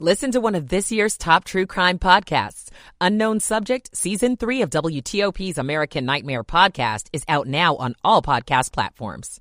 Listen 0.00 0.32
to 0.32 0.40
one 0.40 0.56
of 0.56 0.70
this 0.70 0.90
year's 0.90 1.16
top 1.16 1.44
true 1.44 1.66
crime 1.66 2.00
podcasts. 2.00 2.68
Unknown 3.00 3.38
Subject, 3.38 3.96
Season 3.96 4.36
3 4.36 4.62
of 4.62 4.70
WTOP's 4.70 5.56
American 5.56 6.04
Nightmare 6.04 6.42
podcast 6.42 7.06
is 7.12 7.22
out 7.28 7.46
now 7.46 7.76
on 7.76 7.94
all 8.02 8.20
podcast 8.20 8.72
platforms. 8.72 9.40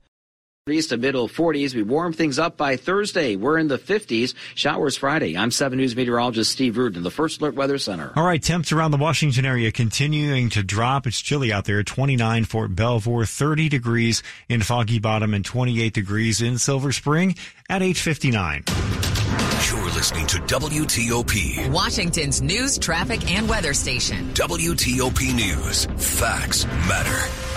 East 0.69 0.89
to 0.89 0.97
middle 0.97 1.27
40s. 1.27 1.73
We 1.73 1.81
warm 1.81 2.13
things 2.13 2.37
up 2.37 2.55
by 2.55 2.77
Thursday. 2.77 3.35
We're 3.35 3.57
in 3.57 3.67
the 3.67 3.79
50s. 3.79 4.35
Showers 4.53 4.95
Friday. 4.95 5.35
I'm 5.35 5.49
7 5.49 5.75
News 5.75 5.95
meteorologist 5.95 6.51
Steve 6.51 6.77
Rudin, 6.77 7.01
the 7.01 7.09
First 7.09 7.41
Alert 7.41 7.55
Weather 7.55 7.79
Center. 7.79 8.13
All 8.15 8.23
right, 8.23 8.41
temps 8.41 8.71
around 8.71 8.91
the 8.91 8.97
Washington 8.97 9.45
area 9.45 9.71
continuing 9.71 10.49
to 10.51 10.61
drop. 10.61 11.07
It's 11.07 11.19
chilly 11.19 11.51
out 11.51 11.65
there. 11.65 11.81
29 11.81 12.45
Fort 12.45 12.75
Belvoir, 12.75 13.25
30 13.25 13.69
degrees 13.69 14.21
in 14.47 14.61
Foggy 14.61 14.99
Bottom, 14.99 15.33
and 15.33 15.43
28 15.43 15.91
degrees 15.91 16.43
in 16.43 16.59
Silver 16.59 16.91
Spring 16.91 17.35
at 17.67 17.81
859. 17.81 19.22
You're 19.69 19.85
listening 19.91 20.27
to 20.27 20.39
WTOP, 20.39 21.71
Washington's 21.71 22.41
news, 22.41 22.77
traffic, 22.77 23.31
and 23.31 23.47
weather 23.47 23.73
station. 23.73 24.33
WTOP 24.33 25.33
News. 25.33 25.85
Facts 25.95 26.65
matter. 26.65 27.52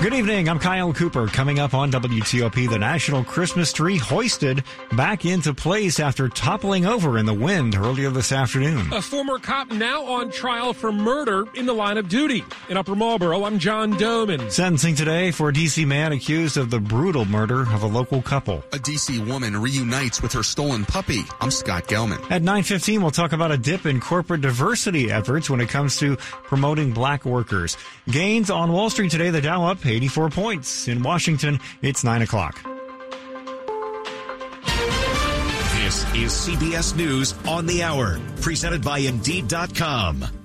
Good 0.00 0.14
evening. 0.14 0.48
I'm 0.48 0.60
Kyle 0.60 0.92
Cooper. 0.92 1.26
Coming 1.26 1.58
up 1.58 1.74
on 1.74 1.90
WTOP, 1.90 2.70
the 2.70 2.78
national 2.78 3.24
Christmas 3.24 3.72
tree 3.72 3.96
hoisted 3.96 4.62
back 4.92 5.24
into 5.24 5.52
place 5.52 5.98
after 5.98 6.28
toppling 6.28 6.86
over 6.86 7.18
in 7.18 7.26
the 7.26 7.34
wind 7.34 7.74
earlier 7.74 8.08
this 8.08 8.30
afternoon. 8.30 8.92
A 8.92 9.02
former 9.02 9.40
cop 9.40 9.72
now 9.72 10.04
on 10.04 10.30
trial 10.30 10.72
for 10.72 10.92
murder 10.92 11.46
in 11.56 11.66
the 11.66 11.72
line 11.72 11.98
of 11.98 12.08
duty. 12.08 12.44
In 12.68 12.76
Upper 12.76 12.94
Marlboro, 12.94 13.42
I'm 13.42 13.58
John 13.58 13.94
Domen. 13.94 14.52
Sentencing 14.52 14.94
today 14.94 15.32
for 15.32 15.48
a 15.48 15.52
D.C. 15.52 15.84
man 15.84 16.12
accused 16.12 16.56
of 16.56 16.70
the 16.70 16.78
brutal 16.78 17.24
murder 17.24 17.62
of 17.62 17.82
a 17.82 17.88
local 17.88 18.22
couple. 18.22 18.62
A 18.70 18.78
D.C. 18.78 19.18
woman 19.22 19.60
reunites 19.60 20.22
with 20.22 20.32
her 20.32 20.44
stolen 20.44 20.84
puppy. 20.84 21.22
I'm 21.40 21.50
Scott 21.50 21.88
Gelman. 21.88 22.20
At 22.30 22.42
9.15, 22.42 23.00
we'll 23.00 23.10
talk 23.10 23.32
about 23.32 23.50
a 23.50 23.58
dip 23.58 23.84
in 23.84 24.00
corporate 24.00 24.42
diversity 24.42 25.10
efforts 25.10 25.50
when 25.50 25.60
it 25.60 25.68
comes 25.68 25.96
to 25.98 26.14
promoting 26.44 26.92
black 26.92 27.24
workers. 27.24 27.76
Gains 28.08 28.48
on 28.48 28.70
Wall 28.72 28.90
Street 28.90 29.10
today, 29.10 29.30
the 29.30 29.40
Dow 29.40 29.64
up 29.64 29.87
84 29.88 30.30
points. 30.30 30.88
In 30.88 31.02
Washington, 31.02 31.58
it's 31.82 32.04
9 32.04 32.22
o'clock. 32.22 32.60
This 35.74 36.04
is 36.14 36.32
CBS 36.32 36.94
News 36.96 37.34
on 37.46 37.66
the 37.66 37.82
Hour, 37.82 38.20
presented 38.40 38.82
by 38.82 38.98
Indeed.com. 38.98 40.37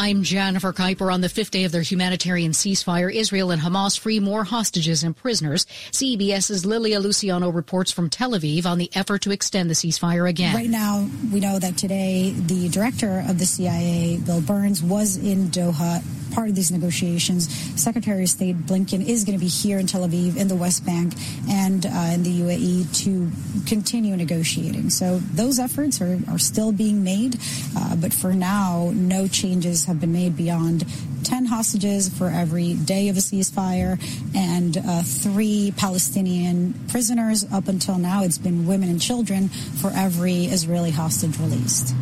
I'm 0.00 0.22
Jennifer 0.22 0.72
Keiper. 0.72 1.12
On 1.12 1.22
the 1.22 1.28
fifth 1.28 1.50
day 1.50 1.64
of 1.64 1.72
their 1.72 1.82
humanitarian 1.82 2.52
ceasefire, 2.52 3.12
Israel 3.12 3.50
and 3.50 3.60
Hamas 3.60 3.98
free 3.98 4.20
more 4.20 4.44
hostages 4.44 5.02
and 5.02 5.16
prisoners. 5.16 5.66
CBS's 5.90 6.64
Lilia 6.64 7.00
Luciano 7.00 7.50
reports 7.50 7.90
from 7.90 8.08
Tel 8.08 8.30
Aviv 8.30 8.64
on 8.64 8.78
the 8.78 8.88
effort 8.94 9.22
to 9.22 9.32
extend 9.32 9.68
the 9.68 9.74
ceasefire 9.74 10.30
again. 10.30 10.54
Right 10.54 10.70
now, 10.70 11.08
we 11.32 11.40
know 11.40 11.58
that 11.58 11.76
today 11.76 12.30
the 12.30 12.68
director 12.68 13.24
of 13.28 13.40
the 13.40 13.44
CIA, 13.44 14.20
Bill 14.24 14.40
Burns, 14.40 14.84
was 14.84 15.16
in 15.16 15.48
Doha, 15.48 16.04
part 16.32 16.48
of 16.48 16.54
these 16.54 16.70
negotiations. 16.70 17.52
Secretary 17.80 18.22
of 18.22 18.28
State 18.28 18.56
Blinken 18.56 19.04
is 19.04 19.24
going 19.24 19.36
to 19.36 19.44
be 19.44 19.50
here 19.50 19.80
in 19.80 19.88
Tel 19.88 20.06
Aviv, 20.06 20.36
in 20.36 20.46
the 20.46 20.54
West 20.54 20.86
Bank, 20.86 21.14
and 21.48 21.84
uh, 21.84 22.10
in 22.14 22.22
the 22.22 22.40
UAE 22.40 23.04
to 23.04 23.30
continue 23.66 24.14
negotiating. 24.14 24.90
So 24.90 25.18
those 25.18 25.58
efforts 25.58 26.00
are, 26.00 26.20
are 26.28 26.38
still 26.38 26.70
being 26.70 27.02
made, 27.02 27.40
uh, 27.76 27.96
but 27.96 28.12
for 28.12 28.32
now, 28.32 28.92
no 28.94 29.26
changes 29.26 29.87
have 29.88 30.00
been 30.00 30.12
made 30.12 30.36
beyond 30.36 30.84
10 31.24 31.46
hostages 31.46 32.08
for 32.08 32.28
every 32.28 32.74
day 32.74 33.08
of 33.08 33.16
a 33.16 33.20
ceasefire 33.20 33.98
and 34.36 34.76
uh, 34.76 35.02
three 35.02 35.72
Palestinian 35.76 36.74
prisoners. 36.88 37.44
Up 37.52 37.68
until 37.68 37.98
now, 37.98 38.22
it's 38.22 38.38
been 38.38 38.66
women 38.66 38.88
and 38.88 39.00
children 39.00 39.48
for 39.48 39.90
every 39.90 40.44
Israeli 40.44 40.90
hostage 40.90 41.38
released. 41.38 41.94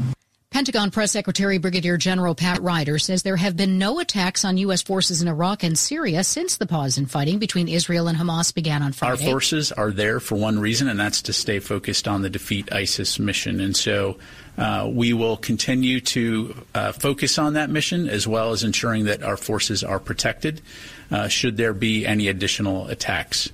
Pentagon 0.57 0.91
Press 0.91 1.13
Secretary 1.13 1.59
Brigadier 1.59 1.99
General 1.99 2.35
Pat 2.35 2.63
Ryder 2.63 2.99
says 2.99 3.23
there 3.23 3.37
have 3.37 3.59
been 3.59 3.77
no 3.77 4.01
attacks 4.01 4.43
on 4.43 4.57
U.S. 4.57 4.81
forces 4.81 5.21
in 5.21 5.29
Iraq 5.29 5.63
and 5.63 5.79
Syria 5.79 6.25
since 6.25 6.57
the 6.57 6.65
pause 6.65 6.97
in 6.97 7.05
fighting 7.05 7.39
between 7.39 7.69
Israel 7.69 8.09
and 8.09 8.17
Hamas 8.17 8.55
began 8.55 8.83
on 8.83 8.93
Friday. 8.93 9.23
Our 9.23 9.31
forces 9.33 9.71
are 9.71 9.91
there 9.91 10.19
for 10.19 10.37
one 10.37 10.59
reason, 10.59 10.89
and 10.89 10.99
that's 10.99 11.21
to 11.21 11.35
stay 11.35 11.59
focused 11.59 12.09
on 12.09 12.23
the 12.23 12.31
defeat 12.31 12.73
ISIS 12.73 13.19
mission. 13.19 13.61
And 13.61 13.77
so 13.77 14.17
uh, 14.57 14.89
we 14.91 15.13
will 15.13 15.37
continue 15.37 16.01
to 16.01 16.55
uh, 16.75 16.93
focus 16.93 17.39
on 17.39 17.53
that 17.53 17.69
mission 17.69 18.09
as 18.09 18.27
well 18.27 18.53
as 18.53 18.65
ensuring 18.65 19.05
that 19.05 19.23
our 19.23 19.37
forces 19.37 19.85
are 19.85 20.01
protected 20.01 20.63
uh, 21.11 21.29
should 21.29 21.59
there 21.59 21.75
be 21.75 22.07
any 22.07 22.29
additional 22.29 22.87
attacks. 22.89 23.51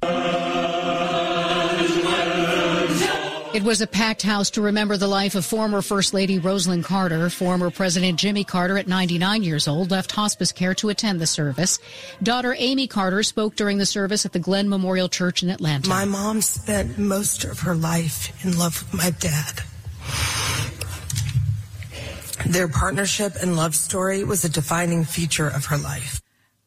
It 3.54 3.62
was 3.64 3.82
a 3.82 3.86
packed 3.86 4.22
house 4.22 4.48
to 4.52 4.62
remember 4.62 4.96
the 4.96 5.06
life 5.06 5.34
of 5.34 5.44
former 5.44 5.82
First 5.82 6.14
Lady 6.14 6.38
Rosalynn 6.38 6.82
Carter. 6.82 7.28
Former 7.28 7.70
President 7.70 8.18
Jimmy 8.18 8.44
Carter, 8.44 8.78
at 8.78 8.88
99 8.88 9.42
years 9.42 9.68
old, 9.68 9.90
left 9.90 10.10
hospice 10.12 10.52
care 10.52 10.74
to 10.76 10.88
attend 10.88 11.20
the 11.20 11.26
service. 11.26 11.78
Daughter 12.22 12.54
Amy 12.56 12.86
Carter 12.86 13.22
spoke 13.22 13.54
during 13.54 13.76
the 13.76 13.84
service 13.84 14.24
at 14.24 14.32
the 14.32 14.38
Glenn 14.38 14.70
Memorial 14.70 15.10
Church 15.10 15.42
in 15.42 15.50
Atlanta. 15.50 15.90
My 15.90 16.06
mom 16.06 16.40
spent 16.40 16.96
most 16.96 17.44
of 17.44 17.60
her 17.60 17.74
life 17.74 18.42
in 18.42 18.56
love 18.58 18.90
with 18.90 18.94
my 18.94 19.10
dad. 19.10 19.60
Their 22.46 22.68
partnership 22.68 23.34
and 23.42 23.54
love 23.54 23.74
story 23.74 24.24
was 24.24 24.46
a 24.46 24.48
defining 24.48 25.04
feature 25.04 25.48
of 25.48 25.66
her 25.66 25.76
life. 25.76 26.22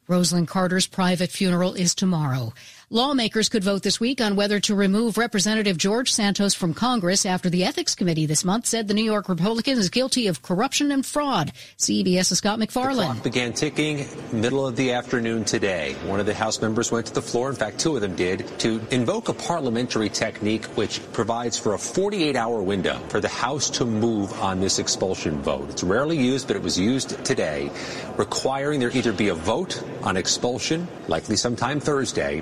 Rosalynn 0.07 0.47
Carter's 0.47 0.85
private 0.85 1.31
funeral 1.31 1.73
is 1.73 1.95
tomorrow. 1.95 2.53
Lawmakers 2.95 3.49
could 3.49 3.61
vote 3.61 3.83
this 3.83 3.99
week 3.99 4.21
on 4.21 4.37
whether 4.37 4.61
to 4.61 4.73
remove 4.73 5.17
Representative 5.17 5.77
George 5.77 6.13
Santos 6.13 6.53
from 6.53 6.73
Congress 6.73 7.25
after 7.25 7.49
the 7.49 7.65
Ethics 7.65 7.93
Committee 7.93 8.25
this 8.25 8.45
month 8.45 8.65
said 8.67 8.87
the 8.87 8.93
New 8.93 9.03
York 9.03 9.27
Republican 9.27 9.77
is 9.77 9.89
guilty 9.89 10.27
of 10.27 10.41
corruption 10.41 10.93
and 10.93 11.05
fraud. 11.05 11.51
CBS's 11.77 12.37
Scott 12.37 12.57
MacFarlane. 12.57 13.19
began 13.19 13.51
ticking 13.51 14.07
middle 14.31 14.65
of 14.65 14.77
the 14.77 14.93
afternoon 14.93 15.43
today. 15.43 15.97
One 16.05 16.21
of 16.21 16.25
the 16.25 16.33
House 16.33 16.61
members 16.61 16.89
went 16.89 17.07
to 17.07 17.13
the 17.13 17.21
floor, 17.21 17.49
in 17.49 17.57
fact, 17.57 17.79
two 17.79 17.97
of 17.97 18.01
them 18.01 18.15
did, 18.15 18.47
to 18.59 18.79
invoke 18.91 19.27
a 19.27 19.33
parliamentary 19.33 20.07
technique 20.07 20.63
which 20.77 21.01
provides 21.11 21.59
for 21.59 21.73
a 21.73 21.77
48-hour 21.77 22.63
window 22.63 22.97
for 23.09 23.19
the 23.19 23.27
House 23.27 23.69
to 23.71 23.83
move 23.83 24.31
on 24.39 24.61
this 24.61 24.79
expulsion 24.79 25.41
vote. 25.41 25.69
It's 25.69 25.83
rarely 25.83 26.17
used, 26.17 26.47
but 26.47 26.55
it 26.55 26.63
was 26.63 26.79
used 26.79 27.25
today, 27.25 27.69
requiring 28.15 28.79
there 28.79 28.95
either 28.95 29.11
be 29.11 29.27
a 29.27 29.35
vote 29.35 29.83
on 30.01 30.15
expulsion, 30.15 30.87
likely 31.09 31.35
sometime 31.35 31.81
Thursday, 31.81 32.41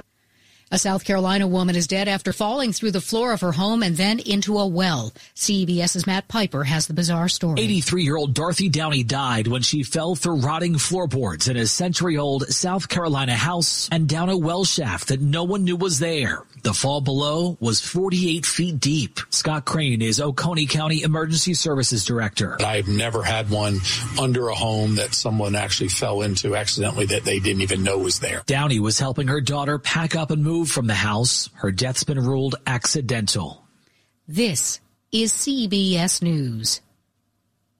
a 0.74 0.78
South 0.80 1.06
Carolina 1.06 1.46
woman 1.46 1.76
is 1.76 1.86
dead 1.86 2.08
after 2.08 2.34
falling 2.34 2.74
through 2.74 2.90
the 2.90 3.00
floor 3.00 3.32
of 3.32 3.42
her 3.42 3.52
home 3.52 3.84
and 3.84 3.96
then 3.96 4.18
into 4.18 4.58
a 4.58 4.66
well. 4.66 5.14
CBS's 5.36 6.08
Matt 6.08 6.28
Piper 6.28 6.64
has 6.64 6.88
the 6.88 6.96
bizarre 6.96 7.30
story. 7.30 7.62
83 7.62 8.04
year 8.04 8.18
old 8.18 8.34
Dorothy 8.34 8.70
Downey 8.70 9.04
died 9.04 9.46
when 9.46 9.62
she 9.62 9.84
fell 9.84 10.16
through 10.16 10.38
rotting 10.38 10.80
floorboards 10.80 11.48
in 11.48 11.58
a 11.58 11.68
century 11.68 12.18
old 12.18 12.48
South 12.48 12.90
Carolina 12.90 13.36
house 13.36 13.88
and 13.92 14.10
down 14.10 14.30
a 14.30 14.38
well 14.38 14.66
shaft 14.66 15.10
that 15.10 15.22
no 15.22 15.44
one 15.44 15.64
knew 15.64 15.76
was 15.76 16.00
there. 16.00 16.42
The 16.64 16.74
fall 16.74 17.02
below 17.02 17.56
was 17.60 17.82
48 17.82 18.46
feet 18.46 18.80
deep. 18.80 19.20
Scott 19.30 19.66
Crane 19.66 20.02
is 20.02 20.20
Oconee 20.20 20.66
County 20.66 21.04
Emergency 21.04 21.54
Services 21.54 22.06
Director. 22.06 22.58
I've 22.62 22.88
never 22.88 23.22
had 23.22 23.52
one 23.52 23.80
under 24.20 24.48
a 24.48 24.56
home 24.56 24.96
that 24.96 25.14
someone 25.14 25.56
actually 25.56 25.90
fell 25.90 26.22
into 26.22 26.56
accidentally 26.56 27.06
that 27.08 27.26
they 27.26 27.40
didn't 27.40 27.62
even 27.62 27.84
know 27.84 28.00
was 28.00 28.20
there. 28.20 28.44
Downey 28.48 28.80
was 28.80 28.98
helping 28.98 29.28
her 29.28 29.42
daughter 29.42 29.78
pack 29.78 30.16
up 30.16 30.32
and 30.32 30.42
move 30.42 30.63
from 30.66 30.88
the 30.88 30.94
house. 30.94 31.50
Her 31.56 31.72
death's 31.72 32.04
been 32.04 32.20
ruled 32.20 32.56
accidental. 32.68 33.66
This 34.28 34.80
is 35.12 35.32
CBS 35.32 36.22
News. 36.22 36.82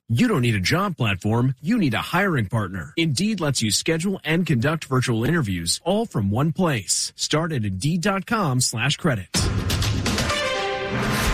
You 0.10 0.28
don't 0.28 0.42
need 0.42 0.56
a 0.56 0.60
job 0.60 0.98
platform, 0.98 1.56
you 1.62 1.78
need 1.78 1.94
a 1.94 2.00
hiring 2.00 2.48
partner. 2.48 2.94
Indeed 2.98 3.40
lets 3.40 3.62
you 3.62 3.72
schedule 3.72 4.20
and 4.24 4.46
conduct 4.46 4.86
virtual 4.86 5.24
interviews 5.24 5.80
all 5.84 6.06
from 6.06 6.30
one 6.30 6.52
place. 6.52 7.14
Start 7.16 7.52
at 7.52 7.64
Indeed.com 7.64 8.62
slash 8.62 8.98
credit. 8.98 9.28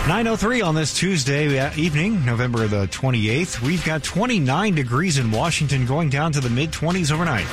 903 0.08 0.62
on 0.62 0.74
this 0.74 0.94
Tuesday 0.94 1.70
evening, 1.76 2.24
November 2.24 2.66
the 2.66 2.86
28th. 2.86 3.60
We've 3.60 3.84
got 3.84 4.02
29 4.02 4.74
degrees 4.74 5.18
in 5.18 5.30
Washington 5.30 5.86
going 5.86 6.08
down 6.08 6.32
to 6.32 6.40
the 6.40 6.50
mid 6.50 6.72
20s 6.72 7.12
overnight. 7.12 7.46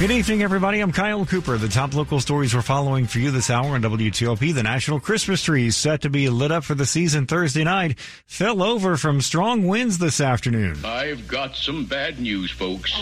Good 0.00 0.12
evening, 0.12 0.42
everybody. 0.42 0.80
I'm 0.80 0.92
Kyle 0.92 1.26
Cooper. 1.26 1.58
The 1.58 1.68
top 1.68 1.94
local 1.94 2.20
stories 2.20 2.54
we're 2.54 2.62
following 2.62 3.06
for 3.06 3.18
you 3.18 3.30
this 3.30 3.50
hour 3.50 3.74
on 3.74 3.82
WTOP. 3.82 4.54
The 4.54 4.62
national 4.62 4.98
Christmas 4.98 5.42
tree 5.42 5.66
is 5.66 5.76
set 5.76 6.00
to 6.00 6.08
be 6.08 6.30
lit 6.30 6.50
up 6.50 6.64
for 6.64 6.74
the 6.74 6.86
season 6.86 7.26
Thursday 7.26 7.64
night. 7.64 7.98
Fell 8.24 8.62
over 8.62 8.96
from 8.96 9.20
strong 9.20 9.66
winds 9.66 9.98
this 9.98 10.18
afternoon. 10.18 10.82
I've 10.86 11.28
got 11.28 11.54
some 11.54 11.84
bad 11.84 12.18
news, 12.18 12.50
folks. 12.50 12.94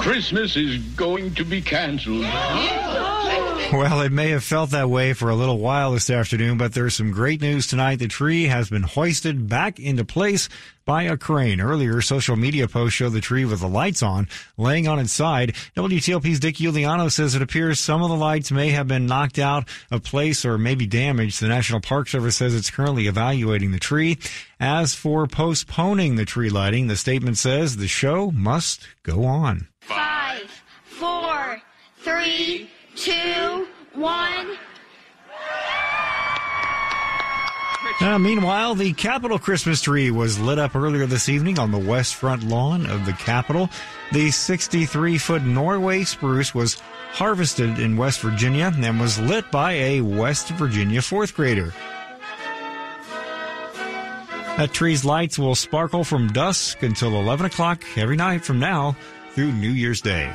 Christmas 0.00 0.56
is 0.56 0.78
going 0.96 1.34
to 1.34 1.44
be 1.44 1.60
canceled. 1.60 2.24
Well, 3.72 4.00
it 4.00 4.12
may 4.12 4.30
have 4.30 4.44
felt 4.44 4.70
that 4.70 4.88
way 4.88 5.12
for 5.12 5.28
a 5.28 5.34
little 5.34 5.58
while 5.58 5.92
this 5.92 6.08
afternoon, 6.08 6.56
but 6.56 6.72
there's 6.72 6.96
some 6.96 7.10
great 7.10 7.42
news 7.42 7.66
tonight. 7.66 7.96
The 7.96 8.08
tree 8.08 8.44
has 8.44 8.70
been 8.70 8.82
hoisted 8.82 9.46
back 9.46 9.78
into 9.78 10.06
place 10.06 10.48
by 10.86 11.02
a 11.02 11.18
crane. 11.18 11.60
Earlier, 11.60 12.00
social 12.00 12.34
media 12.34 12.66
posts 12.66 12.94
show 12.94 13.10
the 13.10 13.20
tree 13.20 13.44
with 13.44 13.60
the 13.60 13.68
lights 13.68 14.02
on, 14.02 14.26
laying 14.56 14.88
on 14.88 14.98
its 14.98 15.12
side. 15.12 15.54
WTOP's 15.76 16.40
Dick 16.40 16.54
Uliano 16.56 17.12
says 17.12 17.34
it 17.34 17.42
appears 17.42 17.78
some 17.78 18.02
of 18.02 18.08
the 18.08 18.16
lights 18.16 18.50
may 18.50 18.70
have 18.70 18.88
been 18.88 19.04
knocked 19.04 19.38
out 19.38 19.68
of 19.90 20.02
place 20.02 20.46
or 20.46 20.56
maybe 20.56 20.86
damaged. 20.86 21.42
The 21.42 21.48
National 21.48 21.80
Park 21.82 22.08
Service 22.08 22.36
says 22.36 22.54
it's 22.54 22.70
currently 22.70 23.06
evaluating 23.06 23.72
the 23.72 23.78
tree. 23.78 24.16
As 24.58 24.94
for 24.94 25.26
postponing 25.26 26.16
the 26.16 26.24
tree 26.24 26.48
lighting, 26.48 26.86
the 26.86 26.96
statement 26.96 27.36
says 27.36 27.76
the 27.76 27.86
show 27.86 28.30
must 28.30 28.88
go 29.02 29.26
on. 29.26 29.68
Five, 29.82 30.50
four, 30.84 31.60
three, 31.98 32.70
two, 32.98 33.66
one. 33.94 34.58
Uh, 38.00 38.18
meanwhile, 38.18 38.74
the 38.74 38.92
Capitol 38.92 39.38
Christmas 39.38 39.80
tree 39.80 40.10
was 40.10 40.38
lit 40.38 40.58
up 40.58 40.76
earlier 40.76 41.06
this 41.06 41.28
evening 41.28 41.58
on 41.58 41.70
the 41.70 41.78
west 41.78 42.14
front 42.14 42.42
lawn 42.44 42.86
of 42.86 43.06
the 43.06 43.12
Capitol. 43.12 43.70
The 44.12 44.30
63 44.30 45.18
foot 45.18 45.42
Norway 45.42 46.04
spruce 46.04 46.54
was 46.54 46.74
harvested 47.12 47.78
in 47.78 47.96
West 47.96 48.20
Virginia 48.20 48.72
and 48.74 49.00
was 49.00 49.18
lit 49.18 49.50
by 49.50 49.72
a 49.72 50.00
West 50.00 50.48
Virginia 50.50 51.02
fourth 51.02 51.34
grader. 51.34 51.72
That 54.56 54.72
tree's 54.72 55.04
lights 55.04 55.38
will 55.38 55.54
sparkle 55.54 56.02
from 56.04 56.32
dusk 56.32 56.82
until 56.82 57.14
11 57.14 57.46
o'clock 57.46 57.84
every 57.96 58.16
night 58.16 58.44
from 58.44 58.58
now 58.58 58.96
through 59.34 59.52
New 59.52 59.70
Year's 59.70 60.00
Day. 60.00 60.32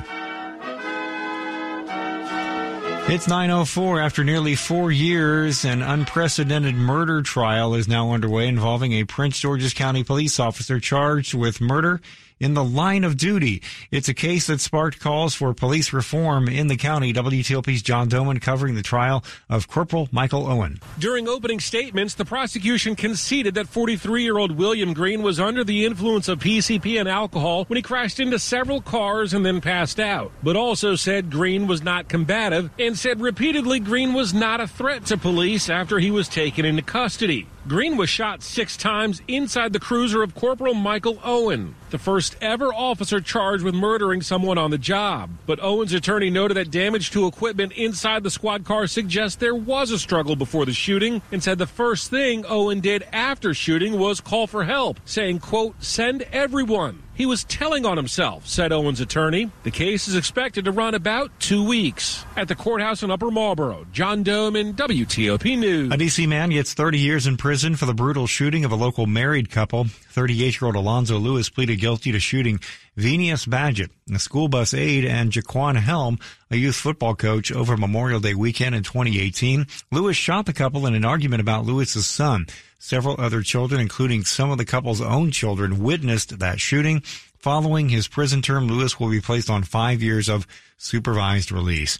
It's 3.06 3.28
904 3.28 4.00
after 4.00 4.24
nearly 4.24 4.56
four 4.56 4.90
years. 4.90 5.66
An 5.66 5.82
unprecedented 5.82 6.76
murder 6.76 7.22
trial 7.22 7.76
is 7.76 7.86
now 7.86 8.14
underway 8.14 8.48
involving 8.48 8.94
a 8.94 9.04
Prince 9.04 9.40
George's 9.40 9.74
County 9.74 10.06
police 10.06 10.40
officer 10.40 10.80
charged 10.80 11.34
with 11.34 11.60
murder 11.60 12.00
in 12.44 12.54
the 12.54 12.63
line 12.63 13.06
of 13.06 13.16
duty. 13.16 13.62
It's 13.90 14.10
a 14.10 14.13
case 14.13 14.48
that 14.48 14.60
sparked 14.60 15.00
calls 15.00 15.34
for 15.34 15.54
police 15.54 15.94
reform 15.94 16.50
in 16.50 16.68
the 16.68 16.75
county. 16.75 17.13
WTOP's 17.13 17.81
John 17.81 18.10
Domen 18.10 18.42
covering 18.42 18.75
the 18.75 18.81
trial 18.81 19.24
of 19.50 19.69
Corporal 19.69 20.10
Michael 20.12 20.45
Owen. 20.45 20.80
During 21.00 21.30
opening 21.30 21.62
statements, 21.62 22.16
the 22.16 22.25
prosecution 22.25 22.95
conceded 22.95 23.56
that 23.56 23.69
43 23.69 24.24
year 24.24 24.38
old 24.38 24.51
William 24.51 24.94
Green 24.94 25.24
was 25.24 25.40
under 25.40 25.63
the 25.63 25.86
influence 25.86 26.28
of 26.28 26.40
PCP 26.40 27.00
and 27.00 27.07
alcohol 27.07 27.63
when 27.66 27.78
he 27.78 27.81
crashed 27.81 28.19
into 28.19 28.38
several 28.38 28.81
cars 28.81 29.34
and 29.34 29.46
then 29.46 29.62
passed 29.62 30.00
out, 30.00 30.31
but 30.44 30.57
also 30.57 30.96
said 30.96 31.31
Green 31.31 31.66
was 31.66 31.81
not 31.81 32.10
combative 32.10 32.69
and 32.78 32.98
said 32.98 33.22
repeatedly 33.22 33.80
Green 33.80 34.13
was 34.13 34.34
not 34.34 34.60
a 34.60 34.68
threat 34.68 35.06
to 35.06 35.18
police 35.18 35.69
after 35.69 35.98
he 35.98 36.12
was 36.12 36.28
taken 36.28 36.66
into 36.66 36.81
custody. 36.81 37.48
Green 37.65 37.95
was 37.95 38.10
shot 38.10 38.44
six 38.44 38.75
times 38.75 39.21
inside 39.25 39.71
the 39.71 39.80
cruiser 39.80 40.21
of 40.21 40.36
Corporal 40.36 40.74
Michael 40.74 41.18
Owen, 41.24 41.75
the 41.92 41.98
first 41.98 42.36
ever 42.42 42.74
officer 42.74 43.21
charged 43.21 43.63
with 43.63 43.74
murdering 43.74 44.21
someone 44.21 44.57
on 44.57 44.69
the 44.69 44.77
job. 44.77 45.30
But 45.45 45.63
Owen's 45.63 45.94
attorney 45.94 46.30
noted 46.30 46.57
that 46.57 46.71
damage 46.71 47.12
to 47.12 47.25
equipment 47.25 47.71
inside 47.71 48.24
the 48.24 48.30
squad 48.30 48.65
car 48.65 48.86
suggests 48.88 49.38
there 49.38 49.56
was 49.56 49.92
a 49.92 50.00
struggle 50.00 50.36
before 50.36 50.65
the 50.65 50.74
shooting 50.74 51.21
and 51.31 51.42
said 51.42 51.57
the 51.57 51.65
first 51.65 52.10
thing 52.10 52.45
Owen 52.50 52.81
did 52.81 53.04
after 53.13 53.54
shooting 53.54 53.98
was 53.98 54.19
call 54.19 54.45
for 54.45 54.65
help, 54.65 55.00
saying, 55.06 55.39
quote, 55.39 55.81
send 55.81 56.24
everyone. 56.33 57.01
He 57.15 57.27
was 57.27 57.44
telling 57.44 57.86
on 57.86 57.95
himself, 57.95 58.48
said 58.48 58.71
Owen's 58.71 59.00
attorney. 59.00 59.51
The 59.63 59.71
case 59.71 60.07
is 60.07 60.15
expected 60.15 60.65
to 60.65 60.71
run 60.71 60.95
about 60.95 61.31
two 61.39 61.63
weeks. 61.63 62.25
At 62.36 62.48
the 62.48 62.56
courthouse 62.56 63.04
in 63.04 63.12
Upper 63.12 63.30
Marlboro, 63.30 63.86
John 63.92 64.24
Domen 64.24 64.74
WTOP 64.74 65.57
News. 65.57 65.94
A 65.94 65.98
D.C. 65.98 66.25
man 66.25 66.50
gets 66.50 66.74
30 66.74 66.98
years 66.98 67.27
in 67.27 67.38
prison 67.38 67.75
for 67.75 67.86
the 67.86 67.94
brutal 67.94 68.25
shooting 68.25 68.65
of 68.65 68.71
a 68.71 68.75
local 68.75 69.06
married 69.06 69.51
couple. 69.51 69.86
38 69.86 70.60
year 70.60 70.65
old 70.65 70.75
Alonzo 70.75 71.18
Lewis 71.19 71.50
pleaded 71.50 71.80
guilty 71.80 72.12
to 72.12 72.19
shooting 72.19 72.60
Venius 72.98 73.48
Badgett, 73.48 73.90
a 74.13 74.19
school 74.19 74.48
bus 74.48 74.74
aide, 74.74 75.06
and 75.06 75.31
Jaquan 75.31 75.78
Helm, 75.78 76.19
a 76.51 76.56
youth 76.56 76.75
football 76.75 77.16
coach, 77.16 77.51
over 77.51 77.75
Memorial 77.75 78.19
Day 78.19 78.36
weekend 78.36 78.75
in 78.75 78.84
2018. 78.84 79.66
Lewis 79.92 80.16
shot 80.16 80.45
the 80.45 80.54
couple 80.54 80.86
in 80.86 80.94
an 80.94 81.04
argument 81.04 81.42
about 81.42 81.66
Lewis's 81.66 82.06
son. 82.06 82.45
Several 82.78 83.19
other 83.19 83.42
children, 83.42 83.81
including 83.81 84.25
some 84.25 84.51
of 84.51 84.60
the 84.60 84.66
couple's 84.66 85.01
own 85.01 85.31
children, 85.31 85.81
witnessed 85.81 86.38
that 86.38 86.60
shooting. 86.60 87.01
Following 87.40 87.90
his 87.90 88.07
prison 88.07 88.42
term, 88.42 88.68
Lewis 88.68 89.00
will 89.00 89.10
be 89.10 89.22
placed 89.22 89.50
on 89.50 89.63
five 89.63 90.04
years 90.04 90.30
of 90.30 90.46
supervised 90.78 91.51
release. 91.51 91.98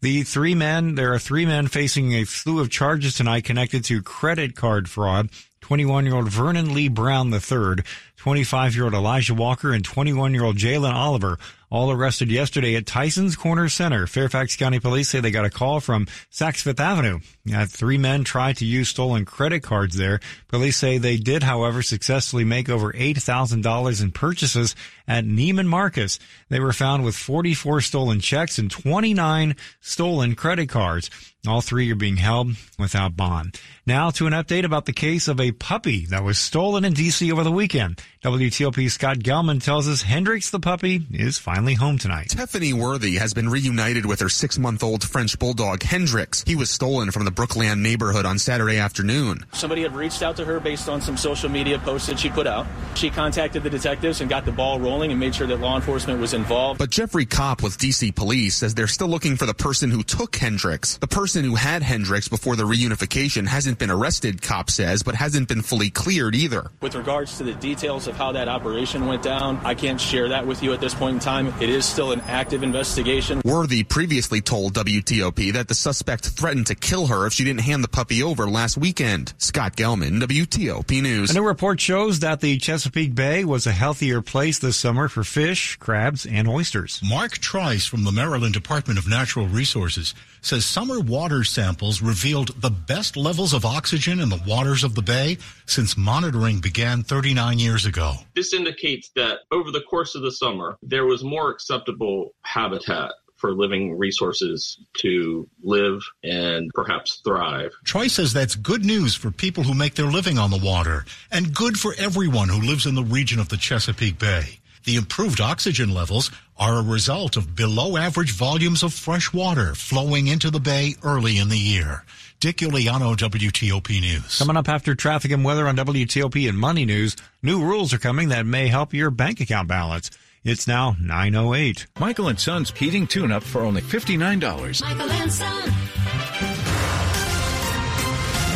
The 0.00 0.24
three 0.24 0.56
men, 0.56 0.96
there 0.96 1.14
are 1.14 1.18
three 1.20 1.46
men 1.46 1.68
facing 1.68 2.12
a 2.14 2.24
slew 2.24 2.58
of 2.58 2.70
charges 2.70 3.14
tonight 3.14 3.44
connected 3.44 3.84
to 3.84 4.02
credit 4.02 4.56
card 4.56 4.90
fraud. 4.90 5.30
21 5.72 6.04
year 6.04 6.16
old 6.16 6.28
Vernon 6.28 6.74
Lee 6.74 6.88
Brown 6.88 7.32
III, 7.32 7.82
25 8.18 8.74
year 8.74 8.84
old 8.84 8.92
Elijah 8.92 9.32
Walker, 9.32 9.72
and 9.72 9.82
21 9.82 10.34
year 10.34 10.44
old 10.44 10.58
Jalen 10.58 10.92
Oliver 10.92 11.38
all 11.70 11.90
arrested 11.90 12.30
yesterday 12.30 12.74
at 12.74 12.84
Tyson's 12.84 13.36
Corner 13.36 13.70
Center. 13.70 14.06
Fairfax 14.06 14.54
County 14.56 14.78
Police 14.78 15.08
say 15.08 15.20
they 15.20 15.30
got 15.30 15.46
a 15.46 15.50
call 15.50 15.80
from 15.80 16.04
Saks 16.30 16.60
Fifth 16.60 16.78
Avenue. 16.78 17.20
Uh, 17.50 17.66
three 17.66 17.98
men 17.98 18.22
tried 18.22 18.56
to 18.56 18.64
use 18.64 18.88
stolen 18.88 19.24
credit 19.24 19.64
cards 19.64 19.96
there. 19.96 20.20
Police 20.46 20.76
say 20.76 20.98
they 20.98 21.16
did, 21.16 21.42
however, 21.42 21.82
successfully 21.82 22.44
make 22.44 22.68
over 22.68 22.92
$8,000 22.92 24.02
in 24.02 24.12
purchases 24.12 24.76
at 25.08 25.24
Neiman 25.24 25.66
Marcus. 25.66 26.20
They 26.50 26.60
were 26.60 26.72
found 26.72 27.04
with 27.04 27.16
44 27.16 27.80
stolen 27.80 28.20
checks 28.20 28.58
and 28.58 28.70
29 28.70 29.56
stolen 29.80 30.36
credit 30.36 30.68
cards. 30.68 31.10
All 31.44 31.60
three 31.60 31.90
are 31.90 31.96
being 31.96 32.18
held 32.18 32.52
without 32.78 33.16
bond. 33.16 33.58
Now 33.84 34.10
to 34.10 34.28
an 34.28 34.32
update 34.32 34.64
about 34.64 34.86
the 34.86 34.92
case 34.92 35.26
of 35.26 35.40
a 35.40 35.50
puppy 35.50 36.06
that 36.06 36.22
was 36.22 36.38
stolen 36.38 36.84
in 36.84 36.92
D.C. 36.92 37.32
over 37.32 37.42
the 37.42 37.50
weekend. 37.50 38.00
WTOP 38.22 38.88
Scott 38.88 39.18
Gelman 39.18 39.60
tells 39.60 39.88
us 39.88 40.02
Hendrix 40.02 40.50
the 40.50 40.60
puppy 40.60 41.04
is 41.10 41.38
finally 41.38 41.74
home 41.74 41.98
tonight. 41.98 42.28
Tiffany 42.28 42.72
Worthy 42.72 43.16
has 43.16 43.34
been 43.34 43.48
reunited 43.48 44.06
with 44.06 44.20
her 44.20 44.28
six 44.28 44.56
month 44.56 44.84
old 44.84 45.02
French 45.02 45.36
bulldog 45.36 45.82
Hendrix. 45.82 46.44
He 46.46 46.54
was 46.54 46.70
stolen 46.70 47.10
from 47.10 47.24
the 47.24 47.31
Brookland 47.32 47.80
neighborhood 47.80 48.26
on 48.26 48.38
Saturday 48.38 48.78
afternoon. 48.78 49.44
Somebody 49.52 49.82
had 49.82 49.94
reached 49.94 50.22
out 50.22 50.36
to 50.36 50.44
her 50.44 50.60
based 50.60 50.88
on 50.88 51.00
some 51.00 51.16
social 51.16 51.48
media 51.48 51.78
posts 51.78 52.08
that 52.08 52.18
she 52.18 52.28
put 52.28 52.46
out. 52.46 52.66
She 52.94 53.10
contacted 53.10 53.62
the 53.62 53.70
detectives 53.70 54.20
and 54.20 54.30
got 54.30 54.44
the 54.44 54.52
ball 54.52 54.78
rolling 54.78 55.10
and 55.10 55.18
made 55.18 55.34
sure 55.34 55.46
that 55.46 55.60
law 55.60 55.76
enforcement 55.76 56.20
was 56.20 56.34
involved. 56.34 56.78
But 56.78 56.90
Jeffrey 56.90 57.26
Kopp 57.26 57.62
with 57.62 57.78
DC 57.78 58.14
Police 58.14 58.56
says 58.56 58.74
they're 58.74 58.86
still 58.86 59.08
looking 59.08 59.36
for 59.36 59.46
the 59.46 59.54
person 59.54 59.90
who 59.90 60.02
took 60.02 60.36
Hendrix. 60.36 60.98
The 60.98 61.08
person 61.08 61.44
who 61.44 61.54
had 61.54 61.82
Hendrix 61.82 62.28
before 62.28 62.56
the 62.56 62.64
reunification 62.64 63.46
hasn't 63.46 63.78
been 63.78 63.90
arrested, 63.90 64.42
Kopp 64.42 64.70
says, 64.70 65.02
but 65.02 65.14
hasn't 65.14 65.48
been 65.48 65.62
fully 65.62 65.90
cleared 65.90 66.34
either. 66.34 66.70
With 66.80 66.94
regards 66.94 67.38
to 67.38 67.44
the 67.44 67.54
details 67.54 68.06
of 68.06 68.16
how 68.16 68.32
that 68.32 68.48
operation 68.48 69.06
went 69.06 69.22
down, 69.22 69.58
I 69.64 69.74
can't 69.74 70.00
share 70.00 70.28
that 70.28 70.46
with 70.46 70.62
you 70.62 70.72
at 70.72 70.80
this 70.80 70.94
point 70.94 71.14
in 71.14 71.20
time. 71.20 71.48
It 71.60 71.70
is 71.70 71.84
still 71.84 72.12
an 72.12 72.20
active 72.22 72.62
investigation. 72.62 73.40
Worthy 73.44 73.82
previously 73.84 74.40
told 74.40 74.74
WTOP 74.74 75.52
that 75.52 75.68
the 75.68 75.74
suspect 75.74 76.28
threatened 76.28 76.66
to 76.66 76.74
kill 76.74 77.06
her 77.06 77.21
if 77.26 77.32
she 77.32 77.44
didn't 77.44 77.60
hand 77.60 77.82
the 77.82 77.88
puppy 77.88 78.22
over 78.22 78.48
last 78.48 78.76
weekend. 78.76 79.32
Scott 79.38 79.76
Gelman, 79.76 80.20
WTOP 80.20 81.02
News. 81.02 81.30
A 81.30 81.34
new 81.34 81.46
report 81.46 81.80
shows 81.80 82.20
that 82.20 82.40
the 82.40 82.58
Chesapeake 82.58 83.14
Bay 83.14 83.44
was 83.44 83.66
a 83.66 83.72
healthier 83.72 84.22
place 84.22 84.58
this 84.58 84.76
summer 84.76 85.08
for 85.08 85.24
fish, 85.24 85.76
crabs, 85.76 86.26
and 86.26 86.48
oysters. 86.48 87.00
Mark 87.02 87.32
Trice 87.32 87.86
from 87.86 88.04
the 88.04 88.12
Maryland 88.12 88.54
Department 88.54 88.98
of 88.98 89.08
Natural 89.08 89.46
Resources 89.46 90.14
says 90.42 90.66
summer 90.66 90.98
water 90.98 91.44
samples 91.44 92.02
revealed 92.02 92.60
the 92.60 92.70
best 92.70 93.16
levels 93.16 93.54
of 93.54 93.64
oxygen 93.64 94.20
in 94.20 94.28
the 94.28 94.42
waters 94.46 94.82
of 94.82 94.94
the 94.94 95.02
bay 95.02 95.38
since 95.66 95.96
monitoring 95.96 96.60
began 96.60 97.02
39 97.02 97.58
years 97.58 97.86
ago. 97.86 98.14
This 98.34 98.52
indicates 98.52 99.10
that 99.14 99.40
over 99.52 99.70
the 99.70 99.82
course 99.82 100.14
of 100.14 100.22
the 100.22 100.32
summer, 100.32 100.76
there 100.82 101.06
was 101.06 101.22
more 101.22 101.50
acceptable 101.50 102.34
habitat 102.42 103.12
for 103.42 103.52
living 103.52 103.98
resources 103.98 104.78
to 104.94 105.48
live 105.64 106.00
and 106.22 106.70
perhaps 106.74 107.20
thrive. 107.24 107.72
Troy 107.82 108.06
says 108.06 108.32
that's 108.32 108.54
good 108.54 108.84
news 108.84 109.16
for 109.16 109.32
people 109.32 109.64
who 109.64 109.74
make 109.74 109.96
their 109.96 110.06
living 110.06 110.38
on 110.38 110.52
the 110.52 110.64
water 110.64 111.04
and 111.32 111.52
good 111.52 111.76
for 111.76 111.92
everyone 111.98 112.48
who 112.48 112.60
lives 112.60 112.86
in 112.86 112.94
the 112.94 113.02
region 113.02 113.40
of 113.40 113.48
the 113.48 113.56
Chesapeake 113.56 114.16
Bay. 114.16 114.60
The 114.84 114.94
improved 114.94 115.40
oxygen 115.40 115.92
levels 115.92 116.30
are 116.56 116.78
a 116.78 116.82
result 116.82 117.36
of 117.36 117.56
below 117.56 117.96
average 117.96 118.30
volumes 118.30 118.84
of 118.84 118.94
fresh 118.94 119.32
water 119.32 119.74
flowing 119.74 120.28
into 120.28 120.48
the 120.48 120.60
bay 120.60 120.94
early 121.02 121.38
in 121.38 121.48
the 121.48 121.58
year. 121.58 122.04
Dick 122.38 122.58
Uliano, 122.58 123.16
WTOP 123.16 124.00
News. 124.00 124.38
Coming 124.38 124.56
up 124.56 124.68
after 124.68 124.94
traffic 124.94 125.32
and 125.32 125.44
weather 125.44 125.66
on 125.66 125.76
WTOP 125.76 126.48
and 126.48 126.58
Money 126.58 126.84
News, 126.84 127.16
new 127.42 127.60
rules 127.62 127.92
are 127.92 127.98
coming 127.98 128.28
that 128.28 128.46
may 128.46 128.68
help 128.68 128.94
your 128.94 129.10
bank 129.10 129.40
account 129.40 129.66
balance. 129.66 130.12
It's 130.44 130.66
now 130.66 130.96
908. 131.00 131.86
Michael 132.00 132.26
and 132.26 132.38
Son's 132.38 132.72
heating 132.72 133.06
tune-up 133.06 133.44
for 133.44 133.60
only 133.60 133.80
$59. 133.80 134.82
Michael 134.82 135.10
and 135.10 135.32
Son. 135.32 135.72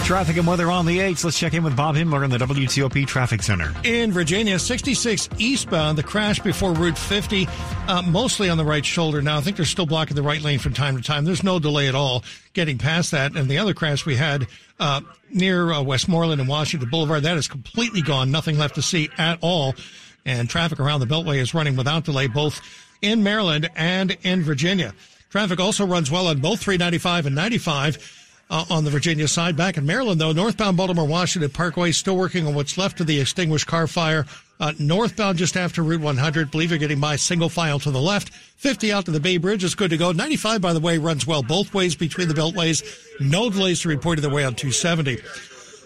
Traffic 0.05 0.37
and 0.37 0.47
weather 0.47 0.69
on 0.69 0.85
the 0.85 0.99
8s. 0.99 1.25
Let's 1.25 1.39
check 1.39 1.55
in 1.55 1.63
with 1.63 1.77
Bob 1.77 1.95
Himmler 1.95 2.25
in 2.25 2.31
the 2.31 2.39
WTOP 2.39 3.07
Traffic 3.07 3.41
Center. 3.41 3.73
In 3.85 4.11
Virginia, 4.11 4.59
66 4.59 5.29
eastbound, 5.39 5.97
the 5.97 6.03
crash 6.03 6.41
before 6.41 6.73
Route 6.73 6.99
50, 6.99 7.47
uh, 7.87 8.03
mostly 8.03 8.49
on 8.49 8.57
the 8.57 8.65
right 8.65 8.85
shoulder. 8.85 9.23
Now, 9.23 9.39
I 9.39 9.41
think 9.41 9.57
they're 9.57 9.65
still 9.65 9.87
blocking 9.87 10.17
the 10.17 10.23
right 10.23 10.41
lane 10.43 10.59
from 10.59 10.75
time 10.75 10.97
to 10.97 11.03
time. 11.05 11.25
There's 11.25 11.45
no 11.45 11.61
delay 11.61 11.87
at 11.87 11.95
all 11.95 12.25
getting 12.53 12.79
past 12.79 13.13
that. 13.13 13.37
And 13.37 13.49
the 13.49 13.59
other 13.59 13.75
crash 13.75 14.05
we 14.05 14.17
had 14.17 14.49
uh, 14.81 15.03
near 15.31 15.73
uh, 15.73 15.83
Westmoreland 15.83 16.41
and 16.41 16.49
Washington 16.49 16.89
Boulevard, 16.89 17.23
that 17.23 17.37
is 17.37 17.47
completely 17.47 18.03
gone. 18.03 18.33
Nothing 18.33 18.59
left 18.59 18.75
to 18.75 18.83
see 18.83 19.09
at 19.19 19.39
all. 19.41 19.75
And 20.27 20.51
traffic 20.51 20.81
around 20.81 21.01
the 21.01 21.07
Beltway 21.07 21.39
is 21.39 21.55
running 21.55 21.77
without 21.77 22.05
delay, 22.05 22.27
both 22.27 22.61
in 23.01 23.23
Maryland 23.23 23.71
and 23.77 24.17
in 24.23 24.43
Virginia. 24.43 24.93
Traffic 25.31 25.61
also 25.61 25.87
runs 25.87 26.11
well 26.11 26.27
on 26.27 26.41
both 26.41 26.61
395 26.61 27.27
and 27.27 27.35
95 27.35 28.25
uh, 28.51 28.65
on 28.71 28.85
the 28.85 28.91
Virginia 28.91 29.29
side. 29.29 29.57
Back 29.57 29.77
in 29.77 29.87
Maryland, 29.87 30.21
though, 30.21 30.33
northbound 30.33 30.77
Baltimore 30.77 31.07
Washington 31.07 31.51
Parkway 31.51 31.93
still 31.93 32.17
working 32.17 32.47
on 32.47 32.55
what's 32.55 32.77
left 32.77 33.01
of 33.01 33.07
the 33.07 33.21
extinguished 33.21 33.67
car 33.67 33.87
fire. 33.87 34.27
Uh, 34.59 34.73
northbound 34.79 35.37
just 35.37 35.57
after 35.57 35.83
Route 35.83 36.01
100. 36.01 36.51
Believe 36.51 36.71
you're 36.71 36.79
getting 36.79 37.01
by 37.01 37.17
single 37.17 37.49
file 37.49 37.79
to 37.81 37.91
the 37.91 38.01
left. 38.01 38.31
50 38.31 38.93
out 38.93 39.05
to 39.05 39.11
the 39.11 39.21
Bay 39.21 39.37
Bridge 39.37 39.63
is 39.63 39.75
good 39.75 39.91
to 39.91 39.97
go. 39.97 40.13
95, 40.13 40.61
by 40.61 40.73
the 40.73 40.81
way, 40.81 40.99
runs 40.99 41.27
well 41.27 41.43
both 41.43 41.75
ways 41.75 41.95
between 41.95 42.29
the 42.29 42.35
beltways. 42.35 42.83
No 43.21 43.51
delays 43.51 43.83
to 43.83 43.89
report 43.89 44.19
either 44.19 44.31
way 44.31 44.45
on 44.45 44.55
270. 44.55 45.19